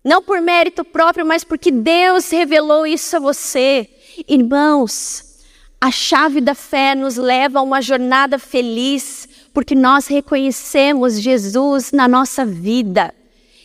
Não 0.06 0.22
por 0.22 0.40
mérito 0.40 0.84
próprio, 0.84 1.26
mas 1.26 1.44
porque 1.44 1.72
Deus 1.72 2.30
revelou 2.30 2.86
isso 2.86 3.18
a 3.18 3.20
você. 3.20 3.90
Irmãos, 4.28 5.40
a 5.82 5.90
chave 5.90 6.40
da 6.40 6.54
fé 6.54 6.94
nos 6.94 7.16
leva 7.16 7.58
a 7.58 7.64
uma 7.64 7.82
jornada 7.82 8.38
feliz, 8.38 9.28
porque 9.52 9.74
nós 9.74 10.06
reconhecemos 10.06 11.20
Jesus 11.20 11.92
na 11.92 12.08
nossa 12.08 12.46
vida, 12.46 13.16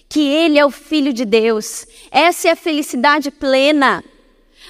que 0.08 0.20
Ele 0.28 0.58
é 0.58 0.64
o 0.64 0.70
Filho 0.70 1.12
de 1.12 1.26
Deus. 1.26 1.86
Essa 2.10 2.48
é 2.48 2.52
a 2.52 2.56
felicidade 2.56 3.30
plena. 3.30 4.02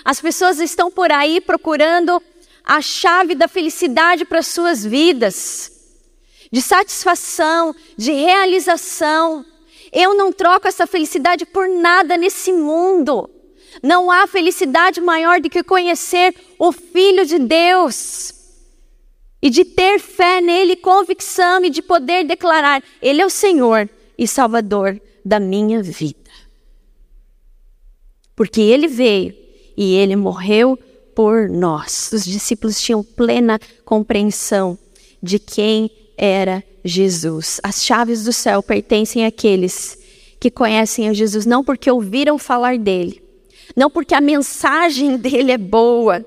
As 0.05 0.21
pessoas 0.21 0.59
estão 0.59 0.91
por 0.91 1.13
aí 1.13 1.41
procurando 1.41 2.21
a 2.65 2.83
chave 2.83 3.37
da 3.37 3.47
felicidade 3.47 4.25
para 4.25 4.43
suas 4.43 4.85
vidas, 4.85 5.71
de 6.51 6.61
satisfação, 6.61 7.73
de 7.97 8.11
realização. 8.11 9.47
Eu 9.93 10.15
não 10.15 10.33
troco 10.33 10.69
essa 10.69 10.87
felicidade 10.87 11.45
por 11.45 11.69
nada 11.69 12.17
nesse 12.17 12.53
mundo. 12.53 13.29
Não 13.83 14.11
há 14.11 14.27
felicidade 14.27 15.01
maior 15.01 15.41
do 15.41 15.49
que 15.49 15.63
conhecer 15.63 16.35
o 16.59 16.73
Filho 16.73 17.25
de 17.25 17.39
Deus 17.39 18.35
e 19.43 19.49
de 19.49 19.65
ter 19.65 19.99
fé 19.99 20.41
nele, 20.41 20.77
convicção 20.77 21.65
e 21.65 21.71
de 21.71 21.81
poder 21.83 22.25
declarar: 22.25 22.83
Ele 23.01 23.23
é 23.23 23.27
o 23.27 23.31
Senhor 23.31 23.89
e 24.19 24.27
Salvador 24.27 25.01
da 25.25 25.41
minha 25.41 25.83
vida. 25.83 26.31
Porque 28.37 28.61
Ele 28.61 28.87
veio 28.87 29.35
e 29.77 29.95
Ele 29.95 30.17
morreu 30.17 30.79
por 31.15 31.49
nós. 31.49 32.11
Os 32.13 32.25
discípulos 32.25 32.81
tinham 32.81 33.03
plena 33.03 33.59
compreensão 33.85 34.79
de 35.23 35.39
quem 35.39 35.91
era 36.17 36.63
Jesus. 36.85 37.61
As 37.63 37.83
chaves 37.83 38.25
do 38.25 38.33
céu 38.33 38.63
pertencem 38.63 39.25
àqueles 39.25 39.99
que 40.39 40.51
conhecem 40.51 41.09
a 41.09 41.13
Jesus 41.13 41.45
não 41.45 41.63
porque 41.63 41.91
ouviram 41.91 42.39
falar 42.39 42.79
dele, 42.79 43.23
não 43.77 43.91
porque 43.91 44.15
a 44.15 44.21
mensagem 44.21 45.17
dele 45.19 45.53
é 45.53 45.59
boa, 45.59 46.25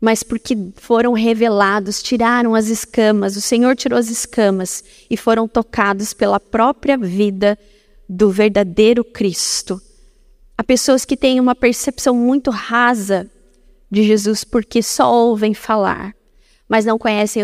mas 0.00 0.22
porque 0.22 0.56
foram 0.76 1.12
revelados, 1.12 2.02
tiraram 2.02 2.54
as 2.54 2.68
escamas, 2.68 3.36
o 3.36 3.40
Senhor 3.40 3.74
tirou 3.74 3.98
as 3.98 4.10
escamas 4.10 4.84
e 5.10 5.16
foram 5.16 5.48
tocados 5.48 6.12
pela 6.12 6.38
própria 6.38 6.98
vida 6.98 7.58
do 8.08 8.30
verdadeiro 8.30 9.02
Cristo. 9.02 9.80
Há 10.56 10.64
pessoas 10.64 11.04
que 11.04 11.16
têm 11.16 11.40
uma 11.40 11.54
percepção 11.54 12.14
muito 12.14 12.50
rasa 12.50 13.30
de 13.90 14.02
Jesus 14.02 14.44
porque 14.44 14.82
só 14.82 15.12
ouvem 15.12 15.54
falar 15.54 16.15
mas 16.68 16.84
não 16.84 16.98
conhecem, 16.98 17.42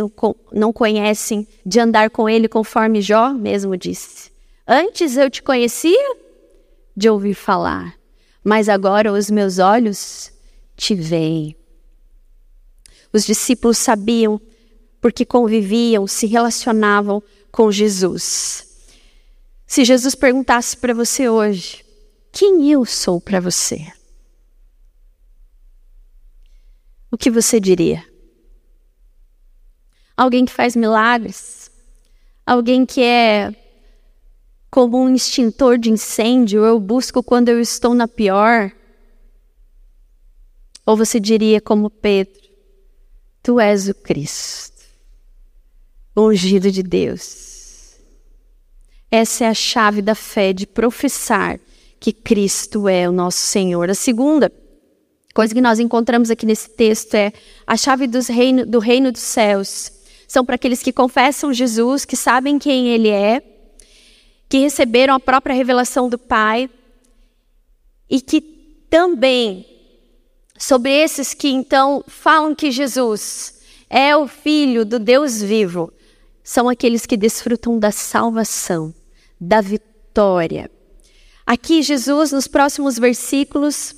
não 0.52 0.72
conhecem 0.72 1.46
de 1.64 1.80
andar 1.80 2.10
com 2.10 2.28
ele 2.28 2.48
conforme 2.48 3.00
Jó 3.00 3.32
mesmo 3.32 3.76
disse. 3.76 4.30
Antes 4.66 5.16
eu 5.16 5.30
te 5.30 5.42
conhecia 5.42 6.16
de 6.96 7.08
ouvir 7.08 7.34
falar, 7.34 7.94
mas 8.42 8.68
agora 8.68 9.12
os 9.12 9.30
meus 9.30 9.58
olhos 9.58 10.32
te 10.76 10.94
veem. 10.94 11.56
Os 13.12 13.24
discípulos 13.24 13.78
sabiam 13.78 14.40
porque 15.00 15.24
conviviam, 15.24 16.06
se 16.06 16.26
relacionavam 16.26 17.22
com 17.50 17.70
Jesus. 17.70 18.66
Se 19.66 19.84
Jesus 19.84 20.14
perguntasse 20.14 20.76
para 20.76 20.94
você 20.94 21.28
hoje, 21.28 21.84
quem 22.30 22.70
eu 22.70 22.84
sou 22.84 23.20
para 23.20 23.40
você? 23.40 23.86
O 27.10 27.18
que 27.18 27.30
você 27.30 27.60
diria? 27.60 28.11
Alguém 30.16 30.44
que 30.44 30.52
faz 30.52 30.76
milagres, 30.76 31.70
alguém 32.46 32.84
que 32.84 33.02
é 33.02 33.54
como 34.70 34.98
um 34.98 35.14
extintor 35.14 35.76
de 35.76 35.90
incêndio, 35.90 36.64
eu 36.64 36.80
busco 36.80 37.22
quando 37.22 37.50
eu 37.50 37.60
estou 37.60 37.92
na 37.92 38.08
pior. 38.08 38.72
Ou 40.86 40.96
você 40.96 41.20
diria, 41.20 41.60
como 41.60 41.90
Pedro, 41.90 42.40
Tu 43.42 43.60
és 43.60 43.88
o 43.88 43.94
Cristo, 43.94 44.82
ungido 46.16 46.70
de 46.70 46.82
Deus. 46.82 47.96
Essa 49.10 49.44
é 49.44 49.48
a 49.48 49.54
chave 49.54 50.00
da 50.00 50.14
fé 50.14 50.54
de 50.54 50.66
professar 50.66 51.60
que 52.00 52.12
Cristo 52.12 52.88
é 52.88 53.06
o 53.08 53.12
nosso 53.12 53.38
Senhor. 53.38 53.90
A 53.90 53.94
segunda 53.94 54.50
coisa 55.34 55.52
que 55.52 55.60
nós 55.60 55.78
encontramos 55.78 56.30
aqui 56.30 56.46
nesse 56.46 56.70
texto 56.70 57.14
é 57.14 57.30
a 57.66 57.76
chave 57.76 58.08
reino, 58.30 58.64
do 58.64 58.78
reino 58.78 59.12
dos 59.12 59.20
céus 59.20 60.01
são 60.32 60.46
para 60.46 60.54
aqueles 60.54 60.82
que 60.82 60.94
confessam 60.94 61.52
Jesus, 61.52 62.06
que 62.06 62.16
sabem 62.16 62.58
quem 62.58 62.88
Ele 62.88 63.10
é, 63.10 63.42
que 64.48 64.56
receberam 64.56 65.14
a 65.14 65.20
própria 65.20 65.54
revelação 65.54 66.08
do 66.08 66.16
Pai 66.16 66.70
e 68.08 68.18
que 68.18 68.40
também, 68.88 69.66
sobre 70.56 70.90
esses 70.90 71.34
que 71.34 71.48
então 71.48 72.02
falam 72.08 72.54
que 72.54 72.70
Jesus 72.70 73.60
é 73.90 74.16
o 74.16 74.26
Filho 74.26 74.86
do 74.86 74.98
Deus 74.98 75.42
vivo, 75.42 75.92
são 76.42 76.66
aqueles 76.66 77.04
que 77.04 77.18
desfrutam 77.18 77.78
da 77.78 77.90
salvação, 77.90 78.94
da 79.38 79.60
vitória. 79.60 80.70
Aqui, 81.44 81.82
Jesus, 81.82 82.32
nos 82.32 82.48
próximos 82.48 82.98
versículos, 82.98 83.94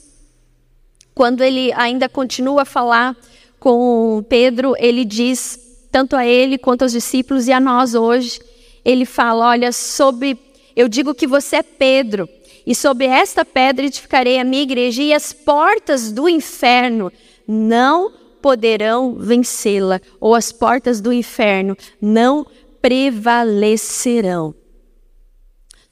quando 1.15 1.45
ele 1.45 1.73
ainda 1.75 2.09
continua 2.09 2.63
a 2.63 2.65
falar 2.65 3.17
com 3.61 4.25
Pedro, 4.29 4.75
ele 4.81 5.05
diz 5.05 5.64
tanto 5.95 6.17
a 6.17 6.27
ele 6.27 6.59
quanto 6.59 6.83
aos 6.83 6.91
discípulos 6.91 7.47
e 7.47 7.53
a 7.53 7.61
nós 7.61 7.95
hoje. 7.95 8.41
Ele 8.85 9.05
fala: 9.05 9.47
Olha, 9.47 9.71
sobre. 9.71 10.37
Eu 10.75 10.89
digo 10.89 11.15
que 11.15 11.25
você 11.25 11.59
é 11.59 11.63
Pedro, 11.63 12.29
e 12.67 12.75
sobre 12.75 13.07
esta 13.07 13.45
pedra 13.45 13.87
edificarei 13.87 14.41
a 14.41 14.45
minha 14.45 14.65
igreja, 14.65 15.01
e 15.01 15.15
as 15.15 15.33
portas 15.33 16.11
do 16.11 16.29
inferno 16.29 17.13
não 17.47 18.13
poderão 18.43 19.15
vencê-la, 19.15 20.01
ou 20.19 20.35
as 20.35 20.51
portas 20.51 21.01
do 21.01 21.13
inferno 21.13 21.77
não 22.03 22.45
prevalecerão. 22.83 24.53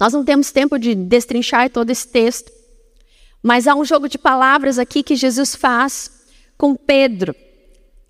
Nós 0.01 0.13
não 0.13 0.25
temos 0.25 0.51
tempo 0.51 0.81
de 0.81 0.97
destrinchar 0.97 1.71
todo 1.71 1.91
esse 1.91 2.09
texto, 2.09 2.51
mas 3.41 3.69
há 3.69 3.75
um 3.77 3.85
jogo 3.85 4.09
de 4.09 4.19
palavras 4.19 4.81
aqui 4.81 5.01
que 5.05 5.15
Jesus 5.15 5.55
faz 5.55 6.11
com 6.59 6.75
Pedro, 6.75 7.37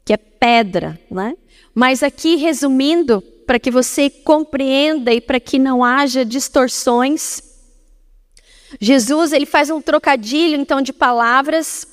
que 0.07 0.15
é 0.15 0.17
pedra, 0.17 0.99
né? 1.11 1.37
Mas 1.75 2.03
aqui, 2.03 2.37
resumindo, 2.37 3.23
para 3.47 3.59
que 3.59 3.71
você 3.71 4.09
compreenda 4.09 5.13
e 5.13 5.21
para 5.21 5.41
que 5.41 5.59
não 5.59 5.83
haja 5.83 6.25
distorções, 6.25 7.43
Jesus 8.81 9.33
ele 9.33 9.47
faz 9.47 9.71
um 9.71 9.81
trocadilho 9.81 10.57
então 10.57 10.81
de 10.81 10.93
palavras 10.93 11.87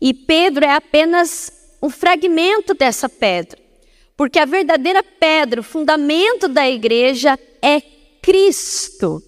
e 0.00 0.12
Pedro 0.12 0.64
é 0.64 0.74
apenas 0.74 1.52
um 1.82 1.90
fragmento 1.90 2.74
dessa 2.74 3.08
pedra. 3.08 3.58
Porque 4.16 4.38
a 4.38 4.44
verdadeira 4.44 5.02
pedra, 5.02 5.60
o 5.60 5.64
fundamento 5.64 6.46
da 6.46 6.68
igreja 6.68 7.38
é 7.60 7.80
Cristo. 8.22 9.22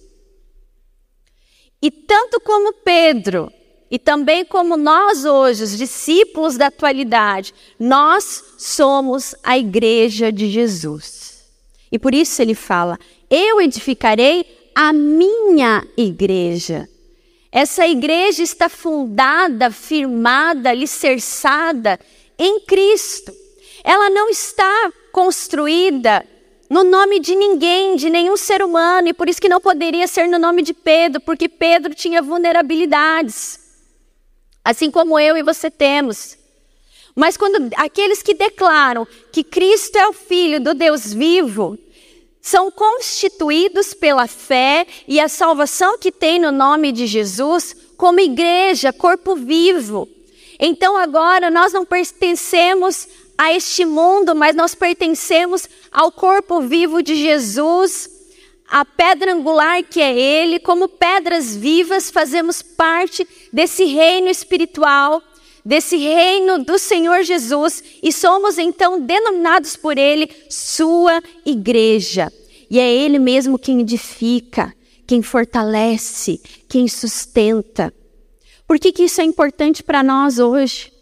E 1.81 1.91
tanto 1.91 2.39
como 2.39 2.73
Pedro 2.73 3.51
e 3.89 3.97
também 3.97 4.43
como 4.43 4.75
nós 4.75 5.23
hoje, 5.23 5.63
os 5.63 5.77
discípulos 5.77 6.57
da 6.57 6.67
atualidade, 6.67 7.53
nós 7.79 8.43
somos 8.57 9.33
a 9.41 9.57
igreja 9.57 10.31
de 10.31 10.49
Jesus. 10.49 11.45
E 11.89 11.97
por 11.97 12.13
isso 12.13 12.41
ele 12.41 12.53
fala: 12.53 12.99
Eu 13.29 13.61
edificarei 13.61 14.45
a 14.75 14.91
minha 14.91 15.87
igreja. 15.95 16.87
Essa 17.49 17.87
igreja 17.87 18.43
está 18.43 18.67
fundada, 18.67 19.71
firmada, 19.71 20.69
alicerçada 20.69 21.97
em 22.37 22.59
Cristo. 22.59 23.33
Ela 23.85 24.09
não 24.09 24.29
está 24.29 24.91
construída 25.13 26.25
no 26.69 26.83
nome 26.83 27.21
de 27.21 27.33
ninguém, 27.33 27.95
de 27.95 28.09
nenhum 28.09 28.35
ser 28.35 28.61
humano, 28.61 29.07
e 29.07 29.13
por 29.13 29.29
isso 29.29 29.39
que 29.39 29.47
não 29.47 29.61
poderia 29.61 30.05
ser 30.07 30.27
no 30.27 30.37
nome 30.37 30.61
de 30.61 30.73
Pedro, 30.73 31.21
porque 31.21 31.47
Pedro 31.47 31.95
tinha 31.95 32.21
vulnerabilidades 32.21 33.66
assim 34.67 34.91
como 34.91 35.17
eu 35.17 35.37
e 35.37 35.43
você 35.43 35.71
temos. 35.71 36.37
Mas 37.15 37.37
quando 37.37 37.69
aqueles 37.77 38.21
que 38.21 38.33
declaram 38.33 39.07
que 39.31 39.41
Cristo 39.41 39.95
é 39.95 40.05
o 40.09 40.11
Filho 40.11 40.59
do 40.59 40.73
Deus 40.73 41.13
vivo, 41.13 41.79
são 42.41 42.69
constituídos 42.69 43.93
pela 43.93 44.27
fé 44.27 44.85
e 45.07 45.21
a 45.21 45.29
salvação 45.29 45.97
que 45.97 46.11
tem 46.11 46.37
no 46.37 46.51
nome 46.51 46.91
de 46.91 47.07
Jesus 47.07 47.73
como 47.95 48.19
igreja, 48.19 48.91
corpo 48.91 49.37
vivo. 49.37 50.05
Então 50.59 50.97
agora 50.97 51.49
nós 51.49 51.71
não 51.71 51.85
pertencemos 51.85 53.07
a 53.37 53.53
este 53.53 53.85
mundo, 53.85 54.35
mas 54.35 54.53
nós 54.53 54.75
pertencemos 54.75 55.69
ao 55.89 56.11
corpo 56.11 56.59
vivo 56.59 57.01
de 57.01 57.15
Jesus, 57.15 58.09
a 58.67 58.83
pedra 58.83 59.33
angular 59.33 59.81
que 59.81 60.01
é 60.01 60.13
Ele, 60.13 60.59
como 60.59 60.89
pedras 60.89 61.55
vivas, 61.55 62.11
fazemos 62.11 62.61
parte 62.61 63.25
desse 63.57 63.85
reino 63.85 64.27
espiritual 64.27 65.19
desse 65.65 65.97
reino 65.97 66.63
do 66.63 66.77
Senhor 66.77 67.23
Jesus 67.23 67.83
e 68.01 68.13
somos 68.13 68.59
então 68.59 69.01
denominados 69.01 69.75
por 69.75 69.97
Ele 69.97 70.29
Sua 70.47 71.21
igreja. 71.43 72.31
E 72.69 72.79
é 72.79 72.89
Ele 72.89 73.17
mesmo 73.17 73.57
quem 73.57 73.81
edifica, 73.81 74.73
quem 75.07 75.23
fortalece, 75.23 76.39
quem 76.69 76.87
sustenta. 76.87 77.91
Por 78.67 78.77
que, 78.79 78.93
que 78.93 79.03
isso 79.03 79.19
é 79.19 79.23
importante 79.23 79.81
para 79.81 80.03
nós 80.03 80.37
hoje? 80.37 80.93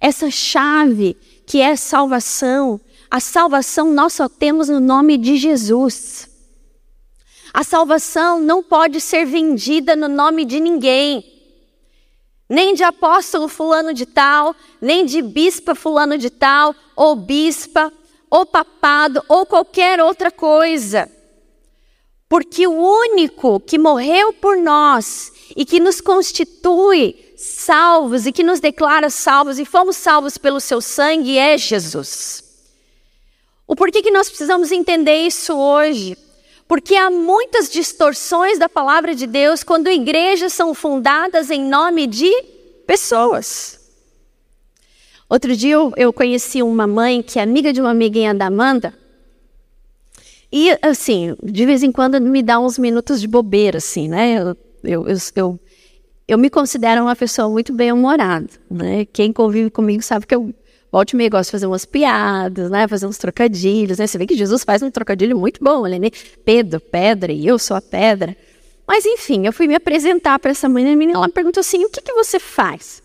Essa 0.00 0.28
chave 0.28 1.16
que 1.46 1.62
é 1.62 1.76
salvação, 1.76 2.80
a 3.08 3.20
salvação 3.20 3.92
nós 3.92 4.12
só 4.12 4.28
temos 4.28 4.68
no 4.68 4.80
nome 4.80 5.16
de 5.16 5.36
Jesus. 5.36 6.28
A 7.54 7.62
salvação 7.62 8.40
não 8.40 8.60
pode 8.60 9.00
ser 9.00 9.24
vendida 9.24 9.94
no 9.94 10.08
nome 10.08 10.44
de 10.44 10.58
ninguém 10.58 11.31
nem 12.52 12.74
de 12.74 12.84
apóstolo 12.84 13.48
fulano 13.48 13.94
de 13.94 14.04
tal, 14.04 14.54
nem 14.78 15.06
de 15.06 15.22
bispa 15.22 15.74
fulano 15.74 16.18
de 16.18 16.28
tal, 16.28 16.74
ou 16.94 17.16
bispa, 17.16 17.90
ou 18.28 18.44
papado, 18.44 19.24
ou 19.26 19.46
qualquer 19.46 20.02
outra 20.02 20.30
coisa. 20.30 21.10
Porque 22.28 22.66
o 22.66 22.72
único 22.72 23.58
que 23.58 23.78
morreu 23.78 24.34
por 24.34 24.58
nós 24.58 25.32
e 25.56 25.64
que 25.64 25.80
nos 25.80 25.98
constitui 25.98 27.32
salvos 27.38 28.26
e 28.26 28.32
que 28.32 28.42
nos 28.42 28.60
declara 28.60 29.08
salvos 29.08 29.58
e 29.58 29.64
fomos 29.64 29.96
salvos 29.96 30.36
pelo 30.36 30.60
seu 30.60 30.82
sangue 30.82 31.38
é 31.38 31.56
Jesus. 31.56 32.44
O 33.66 33.74
porquê 33.74 34.02
que 34.02 34.10
nós 34.10 34.28
precisamos 34.28 34.70
entender 34.70 35.26
isso 35.26 35.56
hoje? 35.56 36.18
Porque 36.66 36.94
há 36.94 37.10
muitas 37.10 37.70
distorções 37.70 38.58
da 38.58 38.68
palavra 38.68 39.14
de 39.14 39.26
Deus 39.26 39.62
quando 39.62 39.88
igrejas 39.88 40.52
são 40.52 40.74
fundadas 40.74 41.50
em 41.50 41.62
nome 41.62 42.06
de 42.06 42.30
pessoas. 42.86 43.80
Outro 45.28 45.56
dia 45.56 45.76
eu, 45.96 46.12
conheci 46.12 46.62
uma 46.62 46.86
mãe 46.86 47.22
que 47.22 47.38
é 47.38 47.42
amiga 47.42 47.72
de 47.72 47.80
uma 47.80 47.90
amiguinha 47.90 48.34
da 48.34 48.46
Amanda. 48.46 48.92
E, 50.52 50.76
assim, 50.82 51.34
de 51.42 51.64
vez 51.64 51.82
em 51.82 51.90
quando 51.90 52.20
me 52.20 52.42
dá 52.42 52.60
uns 52.60 52.78
minutos 52.78 53.18
de 53.18 53.26
bobeira, 53.26 53.78
assim, 53.78 54.08
né? 54.08 54.34
Eu, 54.38 54.56
eu, 54.84 55.08
eu, 55.08 55.16
eu, 55.34 55.60
eu 56.28 56.36
me 56.36 56.50
considero 56.50 57.02
uma 57.02 57.16
pessoa 57.16 57.48
muito 57.48 57.72
bem-humorada, 57.72 58.48
né? 58.70 59.06
Quem 59.06 59.32
convive 59.32 59.70
comigo 59.70 60.02
sabe 60.02 60.26
que 60.26 60.34
eu 60.34 60.54
Volte 60.92 61.16
meio 61.16 61.30
gosto 61.30 61.48
de 61.48 61.52
fazer 61.52 61.66
umas 61.66 61.86
piadas, 61.86 62.70
né? 62.70 62.86
Fazer 62.86 63.06
uns 63.06 63.16
trocadilhos, 63.16 63.96
né? 63.96 64.06
Você 64.06 64.18
vê 64.18 64.26
que 64.26 64.36
Jesus 64.36 64.62
faz 64.62 64.82
um 64.82 64.90
trocadilho 64.90 65.38
muito 65.38 65.64
bom, 65.64 65.86
né? 65.86 65.96
Pedro, 66.44 66.78
pedra, 66.80 67.32
e 67.32 67.46
eu 67.46 67.58
sou 67.58 67.74
a 67.74 67.80
pedra. 67.80 68.36
Mas 68.86 69.06
enfim, 69.06 69.46
eu 69.46 69.54
fui 69.54 69.66
me 69.66 69.74
apresentar 69.74 70.38
para 70.38 70.50
essa 70.50 70.68
mãe, 70.68 70.84
e 70.84 70.92
a 70.92 70.96
menina 70.96 71.18
ela 71.18 71.30
perguntou 71.30 71.62
assim: 71.62 71.82
o 71.82 71.88
que, 71.88 72.02
que 72.02 72.12
você 72.12 72.38
faz? 72.38 73.02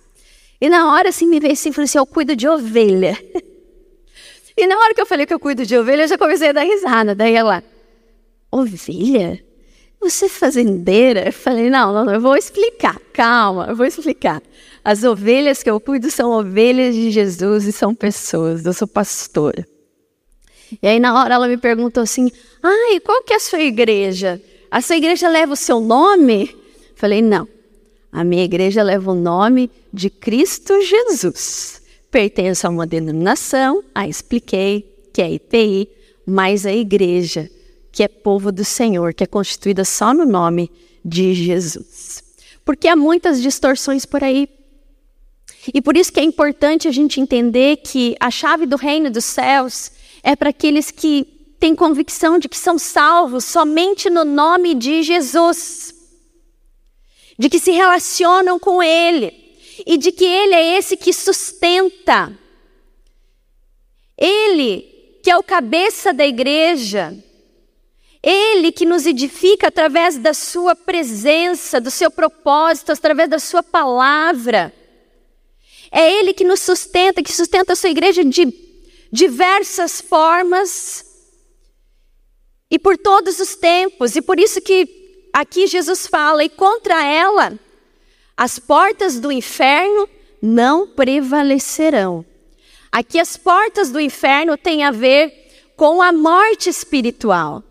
E 0.59 0.69
na 0.69 0.91
hora 0.93 1.07
assim 1.07 1.27
me 1.27 1.39
veio 1.39 1.53
assim, 1.53 1.71
falou 1.71 1.85
assim: 1.85 1.97
eu 1.97 2.05
cuido 2.05 2.35
de 2.35 2.45
ovelha. 2.45 3.17
e 4.57 4.67
na 4.67 4.77
hora 4.77 4.93
que 4.93 4.99
eu 4.99 5.05
falei 5.05 5.25
que 5.25 5.33
eu 5.33 5.39
cuido 5.39 5.65
de 5.65 5.77
ovelha, 5.77 6.01
eu 6.01 6.07
já 6.09 6.17
comecei 6.17 6.49
a 6.49 6.51
dar 6.51 6.63
risada. 6.63 7.15
Daí 7.15 7.35
ela, 7.35 7.63
ovelha? 8.51 9.41
Você 10.01 10.25
é 10.25 10.29
fazendeira? 10.29 11.27
Eu 11.27 11.33
falei: 11.33 11.69
não, 11.69 11.93
não, 11.93 12.03
não, 12.03 12.13
eu 12.15 12.19
vou 12.19 12.35
explicar, 12.35 12.99
calma, 13.13 13.67
eu 13.69 13.77
vou 13.77 13.85
explicar. 13.85 14.41
As 14.87 15.03
ovelhas 15.03 15.61
que 15.61 15.69
eu 15.69 15.81
cuido 15.81 16.09
são 16.09 16.31
ovelhas 16.31 16.95
de 16.95 17.11
Jesus 17.11 17.65
e 17.65 17.73
são 17.73 17.93
pessoas. 17.93 18.65
Eu 18.65 18.71
sou 18.71 18.87
pastora. 18.87 19.67
E 20.81 20.87
aí 20.87 20.97
na 20.97 21.13
hora 21.13 21.35
ela 21.35 21.45
me 21.45 21.57
perguntou 21.57 22.01
assim: 22.01 22.31
"Ai, 22.63 23.01
qual 23.01 23.21
que 23.21 23.33
é 23.33 23.35
a 23.35 23.39
sua 23.41 23.59
igreja? 23.59 24.41
A 24.71 24.79
sua 24.79 24.95
igreja 24.95 25.27
leva 25.27 25.51
o 25.51 25.57
seu 25.57 25.81
nome?" 25.81 26.55
Falei: 26.95 27.21
"Não. 27.21 27.45
A 28.13 28.23
minha 28.23 28.45
igreja 28.45 28.81
leva 28.81 29.11
o 29.11 29.13
nome 29.13 29.69
de 29.91 30.09
Cristo 30.09 30.81
Jesus. 30.81 31.81
Pertence 32.09 32.65
a 32.65 32.69
uma 32.69 32.87
denominação, 32.87 33.83
aí 33.93 34.09
expliquei 34.09 34.89
que 35.11 35.21
é 35.21 35.29
IPI, 35.29 35.89
mas 36.25 36.65
a 36.65 36.71
igreja, 36.71 37.51
que 37.91 38.03
é 38.03 38.07
povo 38.07 38.53
do 38.53 38.63
Senhor, 38.63 39.13
que 39.13 39.25
é 39.25 39.27
constituída 39.27 39.83
só 39.83 40.13
no 40.13 40.25
nome 40.25 40.71
de 41.03 41.33
Jesus. 41.33 42.23
Porque 42.63 42.87
há 42.87 42.95
muitas 42.95 43.41
distorções 43.41 44.05
por 44.05 44.23
aí. 44.23 44.47
E 45.73 45.81
por 45.81 45.97
isso 45.97 46.11
que 46.11 46.19
é 46.19 46.23
importante 46.23 46.87
a 46.87 46.91
gente 46.91 47.19
entender 47.19 47.77
que 47.77 48.15
a 48.19 48.31
chave 48.31 48.65
do 48.65 48.75
reino 48.75 49.09
dos 49.09 49.25
céus 49.25 49.91
é 50.23 50.35
para 50.35 50.49
aqueles 50.49 50.91
que 50.91 51.25
têm 51.59 51.75
convicção 51.75 52.37
de 52.39 52.47
que 52.47 52.57
são 52.57 52.77
salvos 52.77 53.45
somente 53.45 54.09
no 54.09 54.23
nome 54.23 54.73
de 54.75 55.03
Jesus, 55.03 55.93
de 57.37 57.49
que 57.49 57.59
se 57.59 57.71
relacionam 57.71 58.59
com 58.59 58.81
Ele 58.81 59.33
e 59.85 59.97
de 59.97 60.11
que 60.11 60.25
Ele 60.25 60.53
é 60.53 60.77
esse 60.77 60.95
que 60.95 61.11
sustenta. 61.13 62.37
Ele, 64.17 65.19
que 65.23 65.29
é 65.29 65.37
o 65.37 65.43
cabeça 65.43 66.11
da 66.11 66.25
igreja, 66.25 67.15
ele 68.23 68.71
que 68.71 68.85
nos 68.85 69.05
edifica 69.05 69.67
através 69.67 70.17
da 70.17 70.33
sua 70.33 70.75
presença, 70.75 71.79
do 71.79 71.91
seu 71.91 72.09
propósito, 72.09 72.91
através 72.91 73.29
da 73.29 73.39
sua 73.39 73.61
palavra. 73.61 74.73
É 75.91 76.11
Ele 76.11 76.33
que 76.33 76.43
nos 76.43 76.59
sustenta, 76.59 77.23
que 77.23 77.31
sustenta 77.31 77.73
a 77.73 77.75
sua 77.75 77.89
igreja 77.89 78.23
de 78.23 78.53
diversas 79.11 80.01
formas 80.01 81.05
e 82.69 82.77
por 82.77 82.97
todos 82.97 83.39
os 83.39 83.55
tempos. 83.55 84.15
E 84.15 84.21
por 84.21 84.39
isso 84.39 84.61
que 84.61 85.29
aqui 85.33 85.67
Jesus 85.67 86.07
fala: 86.07 86.43
e 86.43 86.49
contra 86.49 87.03
ela, 87.03 87.57
as 88.35 88.59
portas 88.59 89.19
do 89.19 89.31
inferno 89.31 90.07
não 90.41 90.87
prevalecerão. 90.87 92.25
Aqui 92.91 93.19
as 93.19 93.35
portas 93.35 93.91
do 93.91 93.99
inferno 93.99 94.57
têm 94.57 94.83
a 94.83 94.91
ver 94.91 95.73
com 95.75 96.01
a 96.01 96.11
morte 96.11 96.69
espiritual. 96.69 97.63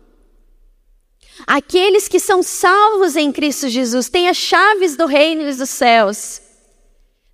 Aqueles 1.45 2.07
que 2.07 2.19
são 2.19 2.41
salvos 2.41 3.15
em 3.15 3.31
Cristo 3.31 3.69
Jesus 3.69 4.09
têm 4.09 4.27
as 4.27 4.37
chaves 4.37 4.95
do 4.95 5.05
reino 5.05 5.43
dos 5.55 5.69
céus 5.69 6.41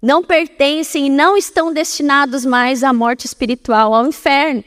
não 0.03 0.21
pertencem 0.21 1.05
e 1.05 1.09
não 1.09 1.37
estão 1.37 1.71
destinados 1.71 2.43
mais 2.43 2.83
à 2.83 2.91
morte 2.91 3.25
espiritual, 3.25 3.93
ao 3.93 4.05
inferno, 4.05 4.61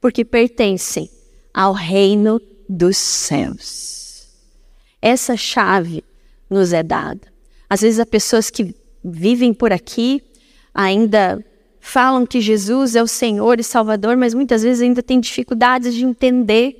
porque 0.00 0.24
pertencem 0.24 1.10
ao 1.52 1.72
reino 1.72 2.40
dos 2.68 2.96
céus. 2.96 4.28
Essa 5.02 5.36
chave 5.36 6.04
nos 6.48 6.72
é 6.72 6.84
dada. 6.84 7.20
Às 7.68 7.80
vezes, 7.80 7.98
as 7.98 8.08
pessoas 8.08 8.48
que 8.48 8.72
vivem 9.02 9.52
por 9.52 9.72
aqui 9.72 10.22
ainda 10.72 11.44
falam 11.80 12.24
que 12.24 12.40
Jesus 12.40 12.94
é 12.94 13.02
o 13.02 13.08
Senhor 13.08 13.58
e 13.58 13.64
Salvador, 13.64 14.16
mas 14.16 14.34
muitas 14.34 14.62
vezes 14.62 14.82
ainda 14.82 15.02
têm 15.02 15.18
dificuldades 15.18 15.94
de 15.94 16.04
entender 16.04 16.76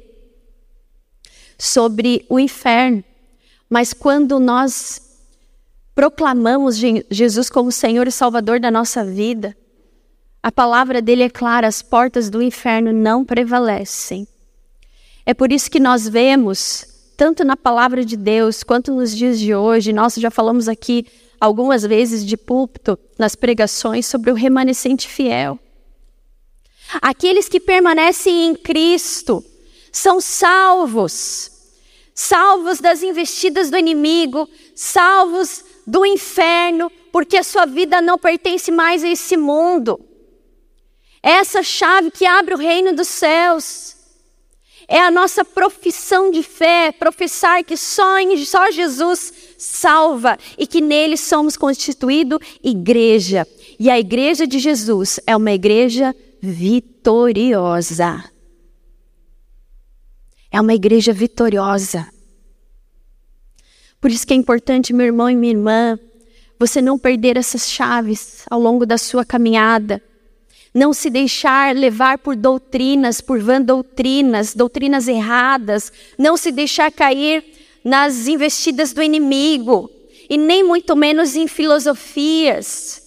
sobre 1.59 2.25
o 2.29 2.39
inferno. 2.39 3.03
Mas 3.69 3.93
quando 3.93 4.39
nós 4.39 5.10
proclamamos 5.95 6.77
Jesus 7.11 7.51
como 7.51 7.73
Senhor 7.73 8.07
e 8.07 8.13
Salvador 8.13 8.61
da 8.61 8.71
nossa 8.71 9.05
vida, 9.05 9.57
a 10.43 10.51
palavra 10.51 11.03
dele 11.03 11.25
é 11.25 11.29
clara: 11.29 11.67
as 11.67 11.83
portas 11.83 12.31
do 12.31 12.43
inferno 12.43 12.93
não 12.93 13.25
prevalecem. 13.25 14.27
É 15.27 15.35
por 15.35 15.53
isso 15.53 15.71
que 15.71 15.79
nós 15.79 16.09
vemos, 16.09 16.87
tanto 17.17 17.45
na 17.45 17.57
palavra 17.57 18.05
de 18.05 18.17
Deus 18.17 18.63
quanto 18.63 18.93
nos 18.93 19.15
dias 19.15 19.39
de 19.39 19.55
hoje, 19.55 19.93
nós 19.93 20.15
já 20.15 20.31
falamos 20.31 20.69
aqui 20.69 21.07
algumas 21.39 21.83
vezes 21.83 22.25
de 22.25 22.37
púlpito, 22.37 22.99
nas 23.19 23.35
pregações, 23.35 24.07
sobre 24.07 24.31
o 24.31 24.35
remanescente 24.35 25.09
fiel. 25.09 25.59
Aqueles 27.01 27.49
que 27.49 27.61
permanecem 27.61 28.47
em 28.47 28.55
Cristo 28.55 29.45
são 29.93 30.21
salvos, 30.21 31.51
salvos 32.15 32.81
das 32.81 33.03
investidas 33.03 33.71
do 33.71 33.77
inimigo, 33.77 34.49
salvos 34.75 35.65
do 35.91 36.07
inferno, 36.07 36.91
porque 37.11 37.37
a 37.37 37.43
sua 37.43 37.67
vida 37.67 38.01
não 38.01 38.17
pertence 38.17 38.71
mais 38.71 39.03
a 39.03 39.09
esse 39.09 39.37
mundo. 39.37 39.99
É 41.21 41.33
essa 41.33 41.65
chave 41.65 42.13
que 42.13 42.25
abre 42.25 42.55
o 42.55 42.59
reino 42.59 42.95
dos 42.95 43.09
céus. 43.09 43.97
É 44.87 45.01
a 45.01 45.11
nossa 45.11 45.45
profissão 45.45 46.31
de 46.31 46.43
fé, 46.45 46.93
professar 46.93 47.65
que 47.65 47.77
só, 47.77 48.19
em, 48.19 48.45
só 48.45 48.71
Jesus 48.71 49.33
salva 49.59 50.39
e 50.57 50.67
que 50.67 50.81
nele 50.81 51.17
somos 51.17 51.57
constituído 51.57 52.41
igreja. 52.63 53.47
E 53.79 53.91
a 53.91 53.99
igreja 53.99 54.47
de 54.47 54.59
Jesus 54.61 55.19
é 55.27 55.37
uma 55.37 55.53
igreja 55.53 56.15
vitoriosa. 56.41 58.25
É 60.53 60.61
uma 60.61 60.75
igreja 60.75 61.13
vitoriosa. 61.13 62.07
Por 64.01 64.11
isso 64.11 64.27
que 64.27 64.33
é 64.33 64.37
importante, 64.37 64.93
meu 64.93 65.07
irmão 65.07 65.29
e 65.29 65.37
minha 65.37 65.53
irmã, 65.53 65.99
você 66.59 66.81
não 66.81 66.99
perder 66.99 67.37
essas 67.37 67.71
chaves 67.71 68.45
ao 68.51 68.59
longo 68.59 68.87
da 68.87 68.97
sua 68.97 69.25
caminhada. 69.25 70.03
Não 70.73 70.93
se 70.93 71.11
deixar 71.11 71.75
levar 71.75 72.19
por 72.19 72.37
doutrinas, 72.37 73.21
por 73.21 73.41
vã 73.41 73.61
doutrinas, 73.61 74.55
doutrinas 74.55 75.09
erradas. 75.09 75.93
Não 76.17 76.37
se 76.37 76.53
deixar 76.53 76.91
cair 76.93 77.45
nas 77.85 78.29
investidas 78.29 78.93
do 78.93 79.03
inimigo. 79.03 79.91
E 80.29 80.39
nem 80.39 80.63
muito 80.63 80.95
menos 80.95 81.35
em 81.35 81.49
filosofias. 81.49 83.03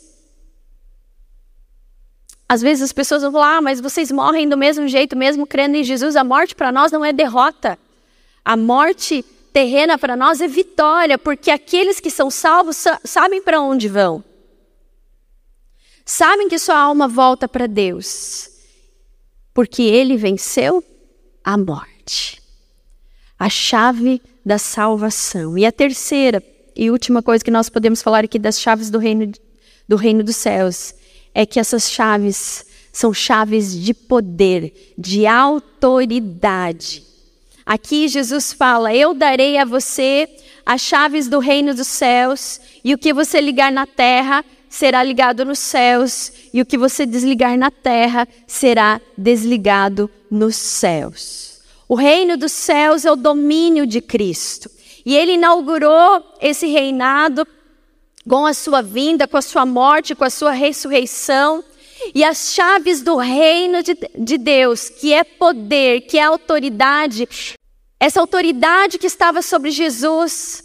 Às 2.47 2.61
vezes 2.61 2.83
as 2.83 2.91
pessoas 2.91 3.23
vão 3.23 3.31
falar, 3.31 3.57
ah, 3.57 3.61
mas 3.61 3.79
vocês 3.79 4.11
morrem 4.11 4.47
do 4.47 4.57
mesmo 4.57 4.87
jeito, 4.87 5.15
mesmo 5.15 5.47
crendo 5.47 5.77
em 5.77 5.83
Jesus. 5.83 6.15
A 6.15 6.23
morte 6.23 6.53
para 6.53 6.71
nós 6.71 6.91
não 6.91 7.03
é 7.03 7.13
derrota. 7.13 7.79
A 8.43 8.57
morte 8.57 9.23
terrena 9.53 9.97
para 9.97 10.17
nós 10.17 10.41
é 10.41 10.47
vitória, 10.47 11.17
porque 11.17 11.51
aqueles 11.51 11.99
que 11.99 12.09
são 12.09 12.31
salvos 12.31 12.83
sabem 13.05 13.41
para 13.41 13.61
onde 13.61 13.87
vão. 13.87 14.23
Sabem 16.03 16.49
que 16.49 16.59
sua 16.59 16.77
alma 16.77 17.07
volta 17.07 17.47
para 17.47 17.67
Deus, 17.67 18.49
porque 19.53 19.83
ele 19.83 20.17
venceu 20.17 20.83
a 21.43 21.55
morte. 21.55 22.41
A 23.37 23.47
chave 23.47 24.21
da 24.43 24.57
salvação. 24.57 25.57
E 25.57 25.65
a 25.65 25.71
terceira 25.71 26.43
e 26.75 26.89
última 26.89 27.21
coisa 27.21 27.43
que 27.43 27.51
nós 27.51 27.69
podemos 27.69 28.01
falar 28.01 28.23
aqui 28.23 28.39
das 28.39 28.59
chaves 28.59 28.89
do 28.89 28.97
reino, 28.97 29.31
do 29.87 29.95
reino 29.95 30.23
dos 30.23 30.35
céus 30.35 30.95
é 31.33 31.45
que 31.45 31.59
essas 31.59 31.89
chaves 31.89 32.65
são 32.91 33.13
chaves 33.13 33.73
de 33.77 33.93
poder, 33.93 34.93
de 34.97 35.25
autoridade. 35.25 37.12
Aqui 37.65 38.07
Jesus 38.07 38.53
fala: 38.53 38.93
Eu 38.93 39.13
darei 39.13 39.57
a 39.57 39.65
você 39.65 40.27
as 40.65 40.81
chaves 40.81 41.27
do 41.27 41.39
reino 41.39 41.73
dos 41.73 41.87
céus, 41.87 42.59
e 42.83 42.93
o 42.93 42.97
que 42.97 43.13
você 43.13 43.39
ligar 43.39 43.71
na 43.71 43.85
terra 43.85 44.43
será 44.69 45.03
ligado 45.03 45.45
nos 45.45 45.59
céus, 45.59 46.31
e 46.53 46.61
o 46.61 46.65
que 46.65 46.77
você 46.77 47.05
desligar 47.05 47.57
na 47.57 47.69
terra 47.69 48.27
será 48.47 48.99
desligado 49.17 50.09
nos 50.31 50.55
céus. 50.55 51.61
O 51.87 51.95
reino 51.95 52.35
dos 52.37 52.51
céus 52.51 53.05
é 53.05 53.11
o 53.11 53.15
domínio 53.15 53.85
de 53.85 54.01
Cristo. 54.01 54.69
E 55.05 55.15
ele 55.15 55.33
inaugurou 55.33 56.23
esse 56.41 56.65
reinado 56.67 57.45
com 58.27 58.45
a 58.45 58.53
sua 58.53 58.81
vinda, 58.81 59.27
com 59.27 59.37
a 59.37 59.41
sua 59.41 59.65
morte, 59.65 60.15
com 60.15 60.23
a 60.23 60.29
sua 60.29 60.51
ressurreição. 60.51 61.63
E 62.13 62.23
as 62.23 62.53
chaves 62.53 63.01
do 63.01 63.17
reino 63.17 63.83
de, 63.83 63.97
de 64.17 64.37
Deus, 64.37 64.89
que 64.89 65.13
é 65.13 65.23
poder, 65.23 66.01
que 66.01 66.17
é 66.17 66.23
autoridade, 66.23 67.27
essa 67.99 68.19
autoridade 68.19 68.97
que 68.97 69.07
estava 69.07 69.41
sobre 69.41 69.71
Jesus, 69.71 70.63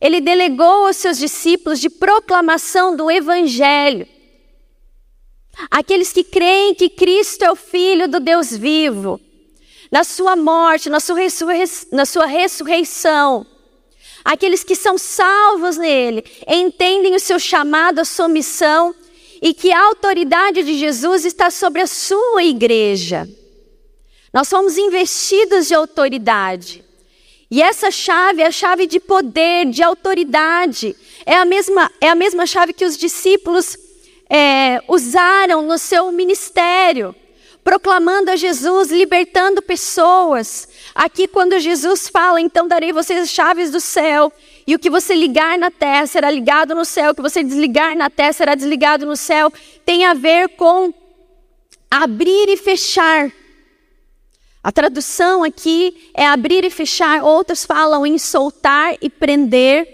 ele 0.00 0.20
delegou 0.20 0.86
aos 0.86 0.96
seus 0.96 1.18
discípulos 1.18 1.78
de 1.78 1.90
proclamação 1.90 2.96
do 2.96 3.10
Evangelho. 3.10 4.08
Aqueles 5.70 6.12
que 6.12 6.24
creem 6.24 6.74
que 6.74 6.88
Cristo 6.88 7.44
é 7.44 7.50
o 7.50 7.56
Filho 7.56 8.08
do 8.08 8.18
Deus 8.18 8.56
vivo, 8.56 9.20
na 9.92 10.04
sua 10.04 10.36
morte, 10.36 10.88
na 10.88 11.00
sua, 11.00 11.18
na 11.92 12.06
sua 12.06 12.24
ressurreição. 12.24 13.46
Aqueles 14.24 14.64
que 14.64 14.74
são 14.74 14.96
salvos 14.96 15.76
nele, 15.76 16.24
entendem 16.46 17.14
o 17.14 17.20
seu 17.20 17.38
chamado, 17.38 17.98
a 17.98 18.04
sua 18.04 18.28
missão 18.28 18.94
e 19.40 19.54
que 19.54 19.72
a 19.72 19.84
autoridade 19.84 20.62
de 20.62 20.78
Jesus 20.78 21.24
está 21.24 21.50
sobre 21.50 21.80
a 21.80 21.86
sua 21.86 22.44
igreja. 22.44 23.28
Nós 24.32 24.48
somos 24.48 24.76
investidos 24.76 25.68
de 25.68 25.74
autoridade. 25.74 26.84
E 27.50 27.60
essa 27.60 27.90
chave 27.90 28.42
é 28.42 28.46
a 28.46 28.52
chave 28.52 28.86
de 28.86 29.00
poder, 29.00 29.66
de 29.66 29.82
autoridade. 29.82 30.94
É 31.26 31.34
a 31.34 31.44
mesma, 31.44 31.90
é 32.00 32.08
a 32.08 32.14
mesma 32.14 32.46
chave 32.46 32.72
que 32.72 32.84
os 32.84 32.96
discípulos 32.96 33.76
é, 34.28 34.80
usaram 34.86 35.62
no 35.62 35.76
seu 35.76 36.12
ministério, 36.12 37.14
proclamando 37.64 38.30
a 38.30 38.36
Jesus, 38.36 38.92
libertando 38.92 39.60
pessoas. 39.60 40.68
Aqui, 40.94 41.26
quando 41.26 41.58
Jesus 41.58 42.08
fala, 42.08 42.40
então 42.40 42.68
darei 42.68 42.92
vocês 42.92 43.22
as 43.22 43.30
chaves 43.30 43.72
do 43.72 43.80
céu, 43.80 44.32
e 44.70 44.74
o 44.76 44.78
que 44.78 44.88
você 44.88 45.16
ligar 45.16 45.58
na 45.58 45.68
terra 45.68 46.06
será 46.06 46.30
ligado 46.30 46.76
no 46.76 46.84
céu, 46.84 47.10
o 47.10 47.14
que 47.16 47.20
você 47.20 47.42
desligar 47.42 47.96
na 47.96 48.08
terra 48.08 48.32
será 48.32 48.54
desligado 48.54 49.04
no 49.04 49.16
céu, 49.16 49.52
tem 49.84 50.04
a 50.04 50.14
ver 50.14 50.50
com 50.50 50.94
abrir 51.90 52.48
e 52.48 52.56
fechar. 52.56 53.32
A 54.62 54.70
tradução 54.70 55.42
aqui 55.42 56.12
é 56.14 56.24
abrir 56.24 56.64
e 56.64 56.70
fechar, 56.70 57.24
outras 57.24 57.64
falam 57.64 58.06
em 58.06 58.16
soltar 58.16 58.96
e 59.02 59.10
prender. 59.10 59.88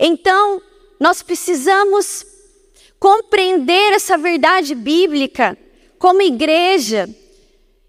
Então, 0.00 0.62
nós 0.98 1.20
precisamos 1.20 2.24
compreender 2.98 3.92
essa 3.92 4.16
verdade 4.16 4.74
bíblica 4.74 5.54
como 5.98 6.22
igreja 6.22 7.10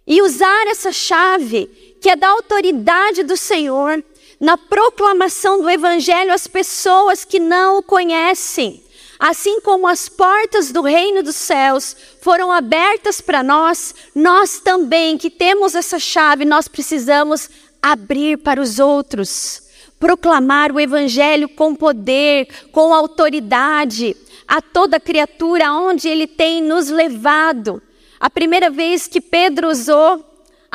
e 0.06 0.22
usar 0.22 0.68
essa 0.68 0.92
chave 0.92 1.68
que 2.02 2.10
é 2.10 2.16
da 2.18 2.28
autoridade 2.28 3.24
do 3.24 3.38
Senhor 3.38 4.04
na 4.44 4.58
proclamação 4.58 5.62
do 5.62 5.70
evangelho 5.70 6.34
às 6.34 6.48
pessoas 6.48 7.24
que 7.24 7.40
não 7.40 7.78
o 7.78 7.82
conhecem. 7.82 8.84
Assim 9.18 9.62
como 9.62 9.88
as 9.88 10.10
portas 10.10 10.70
do 10.70 10.82
reino 10.82 11.24
dos 11.24 11.38
céus 11.38 11.96
foram 12.20 12.52
abertas 12.52 13.22
para 13.22 13.42
nós, 13.42 13.96
nós 14.14 14.60
também 14.60 15.18
que 15.18 15.30
temos 15.30 15.76
essa 15.76 15.98
chave, 15.98 16.44
nós 16.44 16.68
precisamos 16.68 17.50
abrir 17.82 18.38
para 18.38 18.60
os 18.60 18.80
outros, 18.80 19.64
proclamar 19.98 20.74
o 20.74 20.80
evangelho 20.80 21.48
com 21.48 21.74
poder, 21.74 22.50
com 22.74 22.94
autoridade 22.94 24.14
a 24.46 24.62
toda 24.62 25.00
criatura 25.00 25.72
onde 25.72 26.10
ele 26.10 26.28
tem 26.28 26.62
nos 26.62 26.90
levado. 26.90 27.82
A 28.20 28.30
primeira 28.30 28.70
vez 28.70 29.08
que 29.08 29.22
Pedro 29.22 29.70
usou 29.70 30.33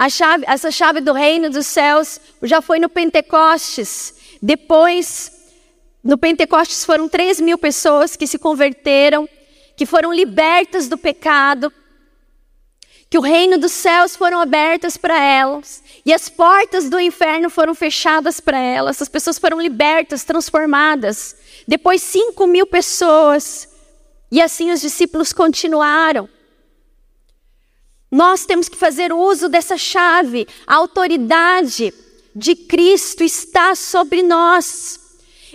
chave, 0.09 0.45
essa 0.47 0.71
chave 0.71 1.01
do 1.01 1.13
reino 1.13 1.49
dos 1.49 1.67
céus 1.67 2.21
já 2.43 2.61
foi 2.61 2.79
no 2.79 2.89
Pentecostes. 2.89 4.15
Depois 4.41 5.33
no 6.05 6.17
Pentecostes 6.17 6.85
foram 6.85 7.09
3 7.09 7.41
mil 7.41 7.59
pessoas 7.59 8.15
que 8.15 8.27
se 8.27 8.39
converteram, 8.39 9.29
que 9.77 9.85
foram 9.85 10.13
libertas 10.13 10.89
do 10.89 10.97
pecado, 10.97 11.73
que 13.11 13.19
o 13.19 13.23
reino 13.23 13.59
dos 13.59 13.73
céus 13.73 14.15
foram 14.15 14.41
abertas 14.41 14.97
para 14.97 15.19
elas 15.19 15.83
e 16.05 16.13
as 16.13 16.29
portas 16.29 16.91
do 16.91 17.01
inferno 17.01 17.49
foram 17.49 17.75
fechadas 17.75 18.39
para 18.39 18.59
elas. 18.59 18.97
Essas 18.97 19.09
pessoas 19.09 19.39
foram 19.39 19.61
libertas, 19.61 20.25
transformadas. 20.25 21.37
Depois 21.67 22.03
5 22.03 22.47
mil 22.47 22.67
pessoas 22.67 23.69
e 24.31 24.43
assim 24.43 24.71
os 24.71 24.81
discípulos 24.81 25.33
continuaram. 25.33 26.29
Nós 28.11 28.47
temos 28.47 28.69
que 28.69 28.77
fazer 28.77 29.13
uso 29.13 29.49
dessa 29.49 29.77
chave. 29.77 30.47
A 30.67 30.77
autoridade 30.77 31.93
de 32.35 32.55
Cristo 32.55 33.23
está 33.23 33.75
sobre 33.75 34.23
nós. 34.23 35.01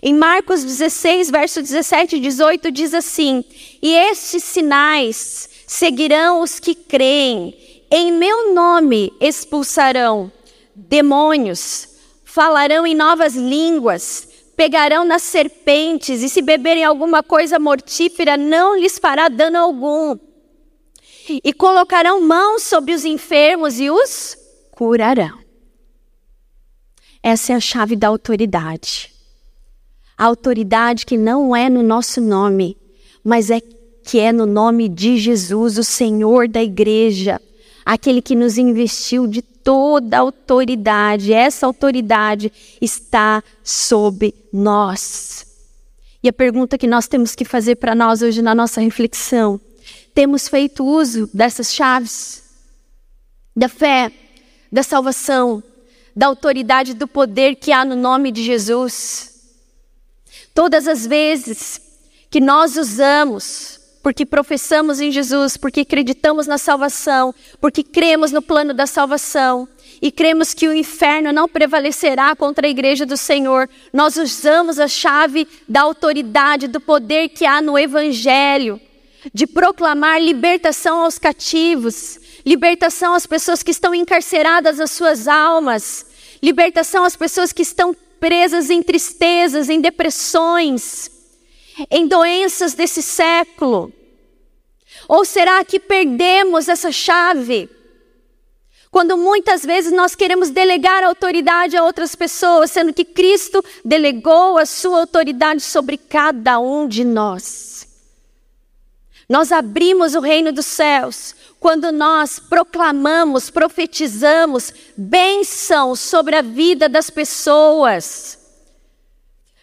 Em 0.01 0.13
Marcos 0.13 0.63
16, 0.63 1.31
verso 1.31 1.61
17 1.61 2.17
e 2.17 2.19
18, 2.19 2.71
diz 2.71 2.93
assim: 2.93 3.43
E 3.81 3.95
estes 3.95 4.43
sinais 4.43 5.49
seguirão 5.65 6.41
os 6.41 6.59
que 6.59 6.75
creem, 6.75 7.57
em 7.89 8.11
meu 8.11 8.53
nome 8.53 9.13
expulsarão 9.19 10.31
demônios, 10.75 11.87
falarão 12.23 12.85
em 12.85 12.95
novas 12.95 13.35
línguas, 13.35 14.27
pegarão 14.57 15.05
nas 15.05 15.21
serpentes, 15.21 16.21
e 16.21 16.29
se 16.29 16.41
beberem 16.41 16.83
alguma 16.83 17.23
coisa 17.23 17.57
mortífera, 17.57 18.35
não 18.35 18.77
lhes 18.77 18.99
fará 18.99 19.29
dano 19.29 19.57
algum. 19.57 20.17
E 21.29 21.53
colocarão 21.53 22.21
mãos 22.21 22.63
sobre 22.63 22.93
os 22.93 23.05
enfermos 23.05 23.79
e 23.79 23.89
os 23.89 24.37
curarão. 24.71 25.39
Essa 27.21 27.53
é 27.53 27.55
a 27.55 27.59
chave 27.59 27.95
da 27.95 28.09
autoridade. 28.09 29.13
A 30.17 30.25
autoridade 30.25 31.05
que 31.05 31.17
não 31.17 31.55
é 31.55 31.69
no 31.69 31.81
nosso 31.81 32.19
nome, 32.19 32.77
mas 33.23 33.49
é 33.49 33.61
que 34.03 34.19
é 34.19 34.33
no 34.33 34.45
nome 34.45 34.89
de 34.89 35.17
Jesus, 35.17 35.77
o 35.77 35.83
Senhor 35.83 36.47
da 36.47 36.61
igreja, 36.61 37.41
aquele 37.85 38.21
que 38.21 38.35
nos 38.35 38.57
investiu 38.57 39.25
de 39.25 39.41
toda 39.41 40.17
a 40.17 40.19
autoridade. 40.19 41.33
Essa 41.33 41.65
autoridade 41.65 42.51
está 42.81 43.41
sob 43.63 44.33
nós. 44.51 45.45
E 46.21 46.27
a 46.27 46.33
pergunta 46.33 46.77
que 46.77 46.87
nós 46.87 47.07
temos 47.07 47.35
que 47.35 47.45
fazer 47.45 47.75
para 47.75 47.95
nós 47.95 48.21
hoje 48.21 48.41
na 48.41 48.53
nossa 48.53 48.81
reflexão: 48.81 49.59
temos 50.13 50.47
feito 50.47 50.85
uso 50.85 51.29
dessas 51.33 51.73
chaves? 51.73 52.43
Da 53.55 53.69
fé, 53.69 54.11
da 54.71 54.83
salvação, 54.83 55.63
da 56.15 56.27
autoridade, 56.27 56.93
do 56.93 57.07
poder 57.07 57.55
que 57.55 57.71
há 57.71 57.85
no 57.85 57.95
nome 57.95 58.31
de 58.31 58.43
Jesus? 58.43 59.33
Todas 60.53 60.87
as 60.87 61.05
vezes 61.05 61.81
que 62.29 62.39
nós 62.39 62.77
usamos 62.77 63.79
porque 64.03 64.25
professamos 64.25 64.99
em 64.99 65.09
Jesus, 65.09 65.55
porque 65.55 65.79
acreditamos 65.79 66.45
na 66.45 66.57
salvação, 66.57 67.33
porque 67.61 67.81
cremos 67.81 68.33
no 68.33 68.41
plano 68.41 68.73
da 68.73 68.85
salvação 68.85 69.65
e 70.01 70.11
cremos 70.11 70.53
que 70.53 70.67
o 70.67 70.73
inferno 70.73 71.31
não 71.31 71.47
prevalecerá 71.47 72.35
contra 72.35 72.67
a 72.67 72.69
igreja 72.69 73.05
do 73.05 73.15
Senhor, 73.15 73.69
nós 73.93 74.17
usamos 74.17 74.77
a 74.77 74.89
chave 74.89 75.47
da 75.69 75.83
autoridade, 75.83 76.67
do 76.67 76.81
poder 76.81 77.29
que 77.29 77.45
há 77.45 77.61
no 77.61 77.79
Evangelho, 77.79 78.81
de 79.31 79.45
proclamar 79.45 80.21
libertação 80.21 81.01
aos 81.01 81.19
cativos, 81.19 82.19
libertação 82.45 83.13
às 83.13 83.25
pessoas 83.25 83.61
que 83.61 83.71
estão 83.71 83.93
encarceradas 83.93 84.77
nas 84.77 84.91
suas 84.91 85.27
almas, 85.27 86.05
libertação 86.41 87.03
às 87.03 87.15
pessoas 87.15 87.53
que 87.53 87.61
estão 87.61 87.95
presas 88.19 88.69
em 88.69 88.81
tristezas, 88.81 89.69
em 89.69 89.79
depressões, 89.79 91.11
em 91.89 92.07
doenças 92.07 92.73
desse 92.73 93.01
século. 93.01 93.91
Ou 95.07 95.25
será 95.25 95.63
que 95.63 95.79
perdemos 95.79 96.67
essa 96.67 96.91
chave? 96.91 97.69
Quando 98.91 99.17
muitas 99.17 99.65
vezes 99.65 99.91
nós 99.91 100.13
queremos 100.13 100.51
delegar 100.51 101.03
autoridade 101.03 101.75
a 101.75 101.83
outras 101.83 102.13
pessoas, 102.13 102.69
sendo 102.71 102.93
que 102.93 103.03
Cristo 103.03 103.63
delegou 103.83 104.57
a 104.57 104.65
sua 104.65 104.99
autoridade 104.99 105.61
sobre 105.61 105.97
cada 105.97 106.59
um 106.59 106.87
de 106.87 107.03
nós. 107.03 107.72
Nós 109.33 109.51
abrimos 109.51 110.13
o 110.13 110.19
reino 110.19 110.51
dos 110.51 110.67
céus 110.67 111.33
quando 111.59 111.91
nós 111.91 112.37
proclamamos, 112.37 113.49
profetizamos 113.49 114.71
bênção 114.95 115.95
sobre 115.95 116.35
a 116.35 116.43
vida 116.43 116.87
das 116.87 117.09
pessoas. 117.09 118.37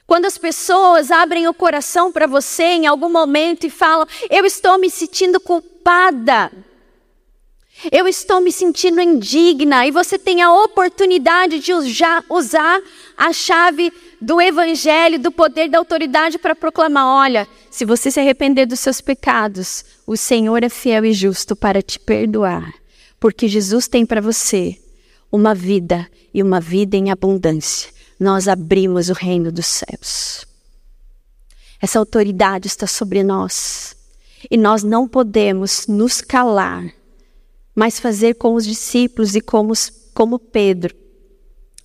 Quando 0.08 0.24
as 0.24 0.36
pessoas 0.36 1.12
abrem 1.12 1.46
o 1.46 1.54
coração 1.54 2.10
para 2.10 2.26
você 2.26 2.64
em 2.64 2.88
algum 2.88 3.08
momento 3.08 3.64
e 3.64 3.70
falam: 3.70 4.08
Eu 4.28 4.44
estou 4.44 4.76
me 4.76 4.90
sentindo 4.90 5.38
culpada. 5.38 6.50
Eu 7.92 8.08
estou 8.08 8.40
me 8.40 8.50
sentindo 8.50 9.00
indigna 9.00 9.86
e 9.86 9.92
você 9.92 10.18
tem 10.18 10.42
a 10.42 10.52
oportunidade 10.52 11.60
de 11.60 11.72
usar 11.72 12.82
a 13.16 13.32
chave 13.32 13.92
do 14.20 14.40
evangelho, 14.40 15.18
do 15.18 15.30
poder 15.30 15.68
da 15.68 15.78
autoridade 15.78 16.38
para 16.38 16.56
proclamar: 16.56 17.06
olha, 17.06 17.48
se 17.70 17.84
você 17.84 18.10
se 18.10 18.20
arrepender 18.20 18.66
dos 18.66 18.80
seus 18.80 19.00
pecados, 19.00 19.84
o 20.06 20.16
Senhor 20.16 20.62
é 20.62 20.68
fiel 20.68 21.04
e 21.04 21.12
justo 21.12 21.54
para 21.54 21.80
te 21.80 21.98
perdoar, 21.98 22.74
porque 23.18 23.48
Jesus 23.48 23.86
tem 23.88 24.04
para 24.04 24.20
você 24.20 24.78
uma 25.30 25.54
vida 25.54 26.08
e 26.34 26.42
uma 26.42 26.60
vida 26.60 26.96
em 26.96 27.10
abundância. 27.10 27.90
Nós 28.18 28.48
abrimos 28.48 29.08
o 29.08 29.14
reino 29.14 29.50
dos 29.50 29.66
céus. 29.66 30.44
Essa 31.80 31.98
autoridade 31.98 32.66
está 32.66 32.86
sobre 32.86 33.22
nós 33.22 33.96
e 34.50 34.56
nós 34.56 34.82
não 34.82 35.08
podemos 35.08 35.86
nos 35.86 36.20
calar 36.20 36.92
mas 37.74 38.00
fazer 38.00 38.34
com 38.34 38.54
os 38.54 38.66
discípulos 38.66 39.34
e 39.34 39.40
como, 39.40 39.72
como 40.12 40.38
Pedro, 40.38 40.94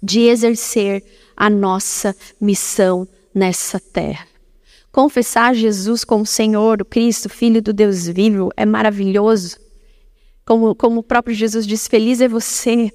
de 0.01 0.21
exercer 0.21 1.03
a 1.35 1.49
nossa 1.49 2.15
missão 2.39 3.07
nessa 3.33 3.79
terra. 3.79 4.27
Confessar 4.95 5.53
Jesus 5.53 6.05
como 6.05 6.25
Senhor, 6.25 6.81
o 6.81 6.85
Cristo, 6.85 7.27
Filho 7.27 7.61
do 7.61 7.73
Deus 7.73 8.07
vivo, 8.07 8.49
é 8.55 8.65
maravilhoso. 8.65 9.57
Como, 10.45 10.73
como 10.73 11.01
o 11.01 11.03
próprio 11.03 11.35
Jesus 11.35 11.67
diz: 11.67 11.85
Feliz 11.85 12.21
é 12.21 12.29
você. 12.29 12.89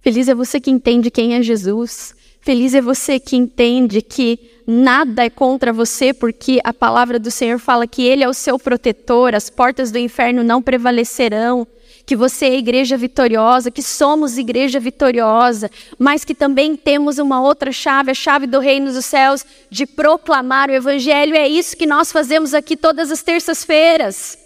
Feliz 0.00 0.28
é 0.28 0.34
você 0.36 0.60
que 0.60 0.70
entende 0.70 1.10
quem 1.10 1.34
é 1.34 1.42
Jesus. 1.42 2.14
Feliz 2.40 2.72
é 2.72 2.80
você 2.80 3.18
que 3.18 3.34
entende 3.34 4.00
que 4.00 4.38
nada 4.64 5.24
é 5.24 5.28
contra 5.28 5.72
você, 5.72 6.14
porque 6.14 6.60
a 6.62 6.72
palavra 6.72 7.18
do 7.18 7.32
Senhor 7.32 7.58
fala 7.58 7.84
que 7.84 8.02
Ele 8.04 8.22
é 8.22 8.28
o 8.28 8.32
seu 8.32 8.56
protetor, 8.56 9.34
as 9.34 9.50
portas 9.50 9.90
do 9.90 9.98
inferno 9.98 10.44
não 10.44 10.62
prevalecerão 10.62 11.66
que 12.08 12.16
você 12.16 12.46
é 12.46 12.56
igreja 12.56 12.96
vitoriosa, 12.96 13.70
que 13.70 13.82
somos 13.82 14.38
igreja 14.38 14.80
vitoriosa, 14.80 15.70
mas 15.98 16.24
que 16.24 16.34
também 16.34 16.74
temos 16.74 17.18
uma 17.18 17.42
outra 17.42 17.70
chave, 17.70 18.10
a 18.10 18.14
chave 18.14 18.46
do 18.46 18.60
reino 18.60 18.90
dos 18.90 19.04
céus, 19.04 19.44
de 19.68 19.84
proclamar 19.84 20.70
o 20.70 20.72
evangelho. 20.72 21.36
É 21.36 21.46
isso 21.46 21.76
que 21.76 21.84
nós 21.84 22.10
fazemos 22.10 22.54
aqui 22.54 22.78
todas 22.78 23.12
as 23.12 23.22
terças-feiras. 23.22 24.38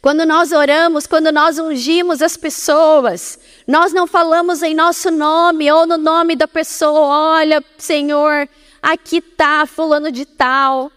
Quando 0.00 0.24
nós 0.24 0.52
oramos, 0.52 1.08
quando 1.08 1.32
nós 1.32 1.58
ungimos 1.58 2.22
as 2.22 2.36
pessoas, 2.36 3.36
nós 3.66 3.92
não 3.92 4.06
falamos 4.06 4.62
em 4.62 4.76
nosso 4.76 5.10
nome 5.10 5.72
ou 5.72 5.84
no 5.88 5.98
nome 5.98 6.36
da 6.36 6.46
pessoa, 6.46 7.34
olha, 7.34 7.64
Senhor, 7.76 8.48
aqui 8.80 9.16
está 9.16 9.66
fulano 9.66 10.12
de 10.12 10.24
tal. 10.24 10.92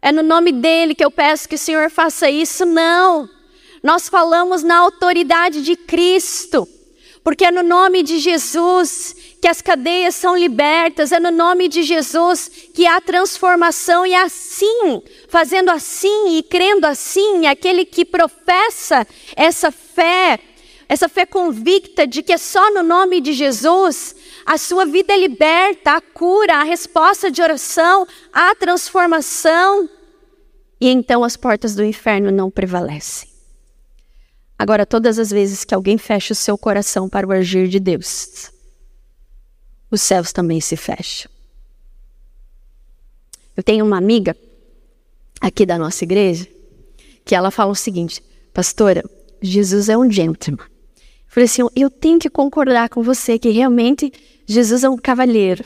É 0.00 0.10
no 0.10 0.22
nome 0.22 0.50
dele 0.50 0.94
que 0.94 1.04
eu 1.04 1.10
peço 1.10 1.46
que 1.46 1.56
o 1.56 1.58
Senhor 1.58 1.90
faça 1.90 2.30
isso. 2.30 2.64
Não. 2.64 3.28
Nós 3.84 4.08
falamos 4.08 4.62
na 4.62 4.78
autoridade 4.78 5.60
de 5.60 5.76
Cristo, 5.76 6.66
porque 7.22 7.44
é 7.44 7.50
no 7.50 7.62
nome 7.62 8.02
de 8.02 8.18
Jesus 8.18 9.14
que 9.42 9.46
as 9.46 9.60
cadeias 9.60 10.14
são 10.14 10.34
libertas, 10.34 11.12
é 11.12 11.20
no 11.20 11.30
nome 11.30 11.68
de 11.68 11.82
Jesus 11.82 12.50
que 12.72 12.86
há 12.86 12.98
transformação, 12.98 14.06
e 14.06 14.14
assim, 14.14 15.02
fazendo 15.28 15.70
assim 15.70 16.38
e 16.38 16.42
crendo 16.42 16.86
assim, 16.86 17.46
aquele 17.46 17.84
que 17.84 18.06
professa 18.06 19.06
essa 19.36 19.70
fé, 19.70 20.40
essa 20.88 21.06
fé 21.06 21.26
convicta 21.26 22.06
de 22.06 22.22
que 22.22 22.32
é 22.32 22.38
só 22.38 22.72
no 22.72 22.82
nome 22.82 23.20
de 23.20 23.34
Jesus, 23.34 24.16
a 24.46 24.56
sua 24.56 24.86
vida 24.86 25.12
é 25.12 25.18
liberta, 25.18 25.92
a 25.92 26.00
cura, 26.00 26.54
a 26.54 26.62
resposta 26.62 27.30
de 27.30 27.42
oração, 27.42 28.06
a 28.32 28.54
transformação, 28.54 29.90
e 30.80 30.88
então 30.88 31.22
as 31.22 31.36
portas 31.36 31.74
do 31.74 31.84
inferno 31.84 32.30
não 32.30 32.50
prevalecem. 32.50 33.33
Agora, 34.64 34.86
todas 34.86 35.18
as 35.18 35.30
vezes 35.30 35.62
que 35.62 35.74
alguém 35.74 35.98
fecha 35.98 36.32
o 36.32 36.34
seu 36.34 36.56
coração 36.56 37.06
para 37.06 37.26
o 37.26 37.32
agir 37.32 37.68
de 37.68 37.78
Deus, 37.78 38.50
os 39.90 40.00
céus 40.00 40.32
também 40.32 40.58
se 40.58 40.74
fecham. 40.74 41.30
Eu 43.54 43.62
tenho 43.62 43.84
uma 43.84 43.98
amiga 43.98 44.34
aqui 45.38 45.66
da 45.66 45.76
nossa 45.76 46.02
igreja 46.02 46.48
que 47.26 47.34
ela 47.34 47.50
fala 47.50 47.72
o 47.72 47.74
seguinte: 47.74 48.24
Pastora, 48.54 49.04
Jesus 49.42 49.90
é 49.90 49.98
um 49.98 50.10
gentleman. 50.10 50.64
Eu 50.64 50.68
falei 51.26 51.44
assim: 51.44 51.60
eu 51.76 51.90
tenho 51.90 52.18
que 52.18 52.30
concordar 52.30 52.88
com 52.88 53.02
você 53.02 53.38
que 53.38 53.50
realmente 53.50 54.10
Jesus 54.46 54.82
é 54.82 54.88
um 54.88 54.96
cavalheiro. 54.96 55.62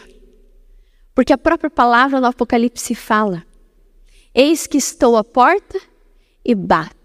Porque 1.15 1.33
a 1.33 1.39
própria 1.39 1.71
palavra 1.71 2.21
no 2.21 2.27
Apocalipse 2.27 2.97
fala: 2.97 3.47
Eis 4.35 4.67
que 4.67 4.77
estou 4.77 5.17
à 5.17 5.23
porta 5.23 5.81
e 6.45 6.53
bato. 6.53 6.98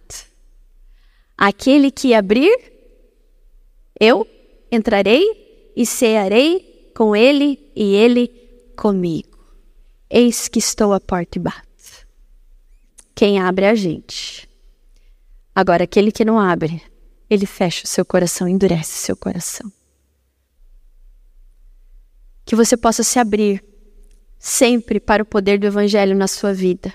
Aquele 1.45 1.91
que 1.91 2.13
abrir, 2.13 2.57
eu 3.99 4.25
entrarei 4.71 5.73
e 5.75 5.85
cearei 5.85 6.89
com 6.95 7.13
ele 7.13 7.69
e 7.75 7.95
ele 7.95 8.29
comigo. 8.77 9.37
Eis 10.09 10.47
que 10.47 10.57
estou 10.57 10.93
à 10.93 11.01
porta 11.01 11.37
e 11.37 11.41
bato. 11.41 12.07
Quem 13.13 13.41
abre 13.41 13.65
é 13.65 13.71
a 13.71 13.75
gente. 13.75 14.49
Agora, 15.53 15.83
aquele 15.83 16.13
que 16.13 16.23
não 16.23 16.39
abre, 16.39 16.81
ele 17.29 17.45
fecha 17.45 17.83
o 17.83 17.87
seu 17.89 18.05
coração, 18.05 18.47
endurece 18.47 18.93
o 18.93 19.05
seu 19.05 19.17
coração. 19.17 19.69
Que 22.45 22.55
você 22.55 22.77
possa 22.77 23.03
se 23.03 23.19
abrir 23.19 23.61
sempre 24.39 24.97
para 24.97 25.21
o 25.21 25.25
poder 25.25 25.59
do 25.59 25.67
Evangelho 25.67 26.15
na 26.15 26.29
sua 26.29 26.53
vida 26.53 26.93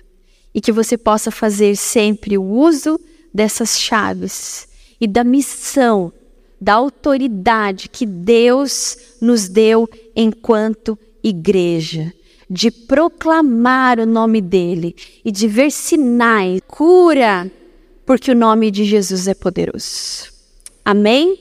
e 0.55 0.61
que 0.63 0.73
você 0.73 0.97
possa 0.97 1.31
fazer 1.31 1.77
sempre 1.77 2.39
o 2.39 2.43
uso 2.43 2.99
dessas 3.38 3.79
chaves 3.79 4.66
e 5.01 5.07
da 5.07 5.22
missão, 5.22 6.12
da 6.61 6.74
autoridade 6.74 7.88
que 7.88 8.05
Deus 8.05 8.98
nos 9.20 9.48
deu 9.48 9.88
enquanto 10.16 10.98
igreja, 11.22 12.12
de 12.51 12.68
proclamar 12.68 14.01
o 14.01 14.07
nome 14.07 14.40
dele 14.40 14.96
e 15.24 15.31
de 15.31 15.46
ver 15.46 15.70
sinais, 15.70 16.61
cura, 16.66 17.48
porque 18.05 18.33
o 18.33 18.35
nome 18.35 18.72
de 18.72 18.85
Jesus 18.85 19.29
é 19.29 19.35
poderoso. 19.35 20.33
Amém? 20.85 21.38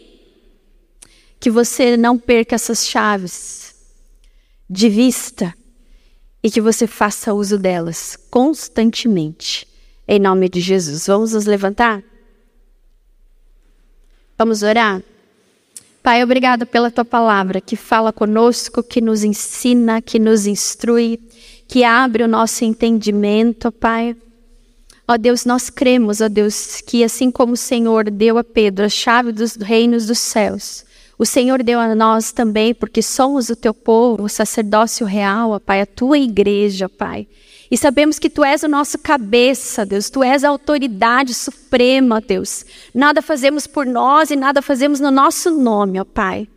Que 1.39 1.49
você 1.49 1.97
não 1.97 2.19
perca 2.19 2.53
essas 2.53 2.86
chaves 2.86 3.74
de 4.69 4.88
vista 4.88 5.51
e 6.43 6.51
que 6.51 6.61
você 6.61 6.86
faça 6.86 7.34
uso 7.34 7.57
delas 7.57 8.15
constantemente 8.30 9.65
em 10.08 10.20
nome 10.20 10.47
de 10.47 10.62
Jesus. 10.62 11.08
Vamos 11.08 11.34
nos 11.34 11.45
levantar? 11.45 12.03
Vamos 14.38 14.64
orar? 14.64 15.01
Pai, 16.01 16.24
obrigado 16.24 16.66
pela 16.66 16.89
tua 16.89 17.03
palavra 17.03 17.60
que 17.60 17.76
fala 17.76 18.14
conosco, 18.14 18.82
que 18.82 19.01
nos 19.01 19.24
ensina, 19.24 20.01
que 20.01 20.18
nos 20.18 20.47
instrui, 20.47 21.20
que 21.68 21.84
abre 21.84 22.24
o 22.24 22.28
nosso 22.28 22.64
entendimento, 22.64 23.72
Pai. 23.72 24.16
Ó 25.08 25.18
Deus, 25.18 25.43
nós 25.43 25.70
cremos, 25.70 26.22
ó 26.22 26.30
Deus, 26.30 26.82
que 26.82 27.03
assim 27.03 27.30
como 27.30 27.53
o 27.53 27.58
Senhor 27.58 28.10
deu 28.10 28.38
a 28.38 28.43
Pedro 28.43 28.86
a 28.86 28.89
chave 28.89 29.32
dos 29.32 29.55
reinos 29.55 30.05
dos 30.05 30.20
céus, 30.20 30.86
O 31.20 31.26
Senhor 31.26 31.64
deu 31.64 31.80
a 31.80 31.95
nós 31.95 32.32
também, 32.32 32.76
porque 32.76 33.01
somos 33.01 33.49
o 33.49 33.55
teu 33.55 33.74
povo, 33.74 34.24
o 34.24 34.30
sacerdócio 34.30 35.05
real, 35.05 35.49
ó 35.49 35.60
Pai, 35.60 35.82
a 35.82 35.86
tua 35.86 36.20
igreja, 36.20 36.88
Pai. 36.88 37.28
E 37.70 37.78
sabemos 37.78 38.18
que 38.18 38.30
tu 38.30 38.43
és 38.43 38.63
o 38.63 38.68
nosso 38.68 38.97
cabeça, 38.97 39.86
Deus. 39.86 40.09
Tu 40.09 40.24
és 40.24 40.43
a 40.43 40.49
autoridade 40.49 41.34
suprema, 41.34 42.22
Deus. 42.22 42.65
Nada 42.93 43.22
fazemos 43.22 43.68
por 43.68 43.86
nós 43.86 44.32
e 44.32 44.36
nada 44.36 44.61
fazemos 44.61 44.99
no 44.99 45.11
nosso 45.11 45.51
nome, 45.51 45.99
ó 45.99 46.05
Pai. 46.05 46.47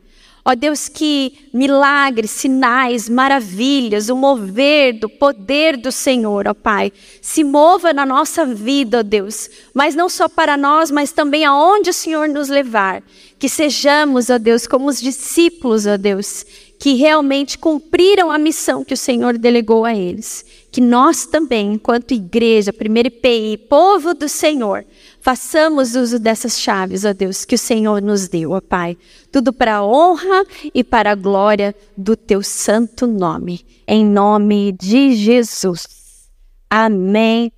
Ó 0.44 0.54
Deus, 0.54 0.88
que 0.88 1.34
milagres, 1.52 2.30
sinais, 2.30 3.08
maravilhas, 3.08 4.08
o 4.08 4.16
mover 4.16 4.98
do 4.98 5.08
poder 5.08 5.76
do 5.76 5.92
Senhor, 5.92 6.48
ó 6.48 6.54
Pai, 6.54 6.92
se 7.20 7.44
mova 7.44 7.92
na 7.92 8.06
nossa 8.06 8.46
vida, 8.46 9.00
ó 9.00 9.02
Deus, 9.02 9.50
mas 9.74 9.94
não 9.94 10.08
só 10.08 10.28
para 10.28 10.56
nós, 10.56 10.90
mas 10.90 11.12
também 11.12 11.44
aonde 11.44 11.90
o 11.90 11.94
Senhor 11.94 12.26
nos 12.28 12.48
levar. 12.48 13.02
Que 13.38 13.48
sejamos, 13.48 14.30
ó 14.30 14.38
Deus, 14.38 14.66
como 14.66 14.88
os 14.88 15.00
discípulos, 15.00 15.86
ó 15.86 15.98
Deus, 15.98 16.46
que 16.78 16.94
realmente 16.94 17.58
cumpriram 17.58 18.30
a 18.30 18.38
missão 18.38 18.82
que 18.82 18.94
o 18.94 18.96
Senhor 18.96 19.36
delegou 19.36 19.84
a 19.84 19.94
eles. 19.94 20.44
Que 20.70 20.80
nós 20.80 21.26
também, 21.26 21.72
enquanto 21.72 22.12
igreja, 22.12 22.72
primeiro 22.72 23.08
IPI, 23.08 23.58
povo 23.68 24.14
do 24.14 24.28
Senhor, 24.28 24.84
façamos 25.20 25.96
uso 25.96 26.18
dessas 26.18 26.60
chaves, 26.60 27.04
ó 27.04 27.12
Deus, 27.12 27.44
que 27.44 27.56
o 27.56 27.58
Senhor 27.58 28.00
nos 28.00 28.28
deu, 28.28 28.52
ó 28.52 28.60
Pai. 28.60 28.96
Tudo 29.32 29.52
para 29.52 29.76
a 29.76 29.84
honra 29.84 30.44
e 30.72 30.84
para 30.84 31.12
a 31.12 31.16
glória 31.16 31.74
do 31.96 32.16
teu 32.16 32.42
santo 32.42 33.06
nome. 33.06 33.64
Em 33.86 34.04
nome 34.04 34.72
de 34.72 35.14
Jesus. 35.14 36.28
Amém. 36.70 37.50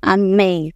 Amém. 0.00 0.72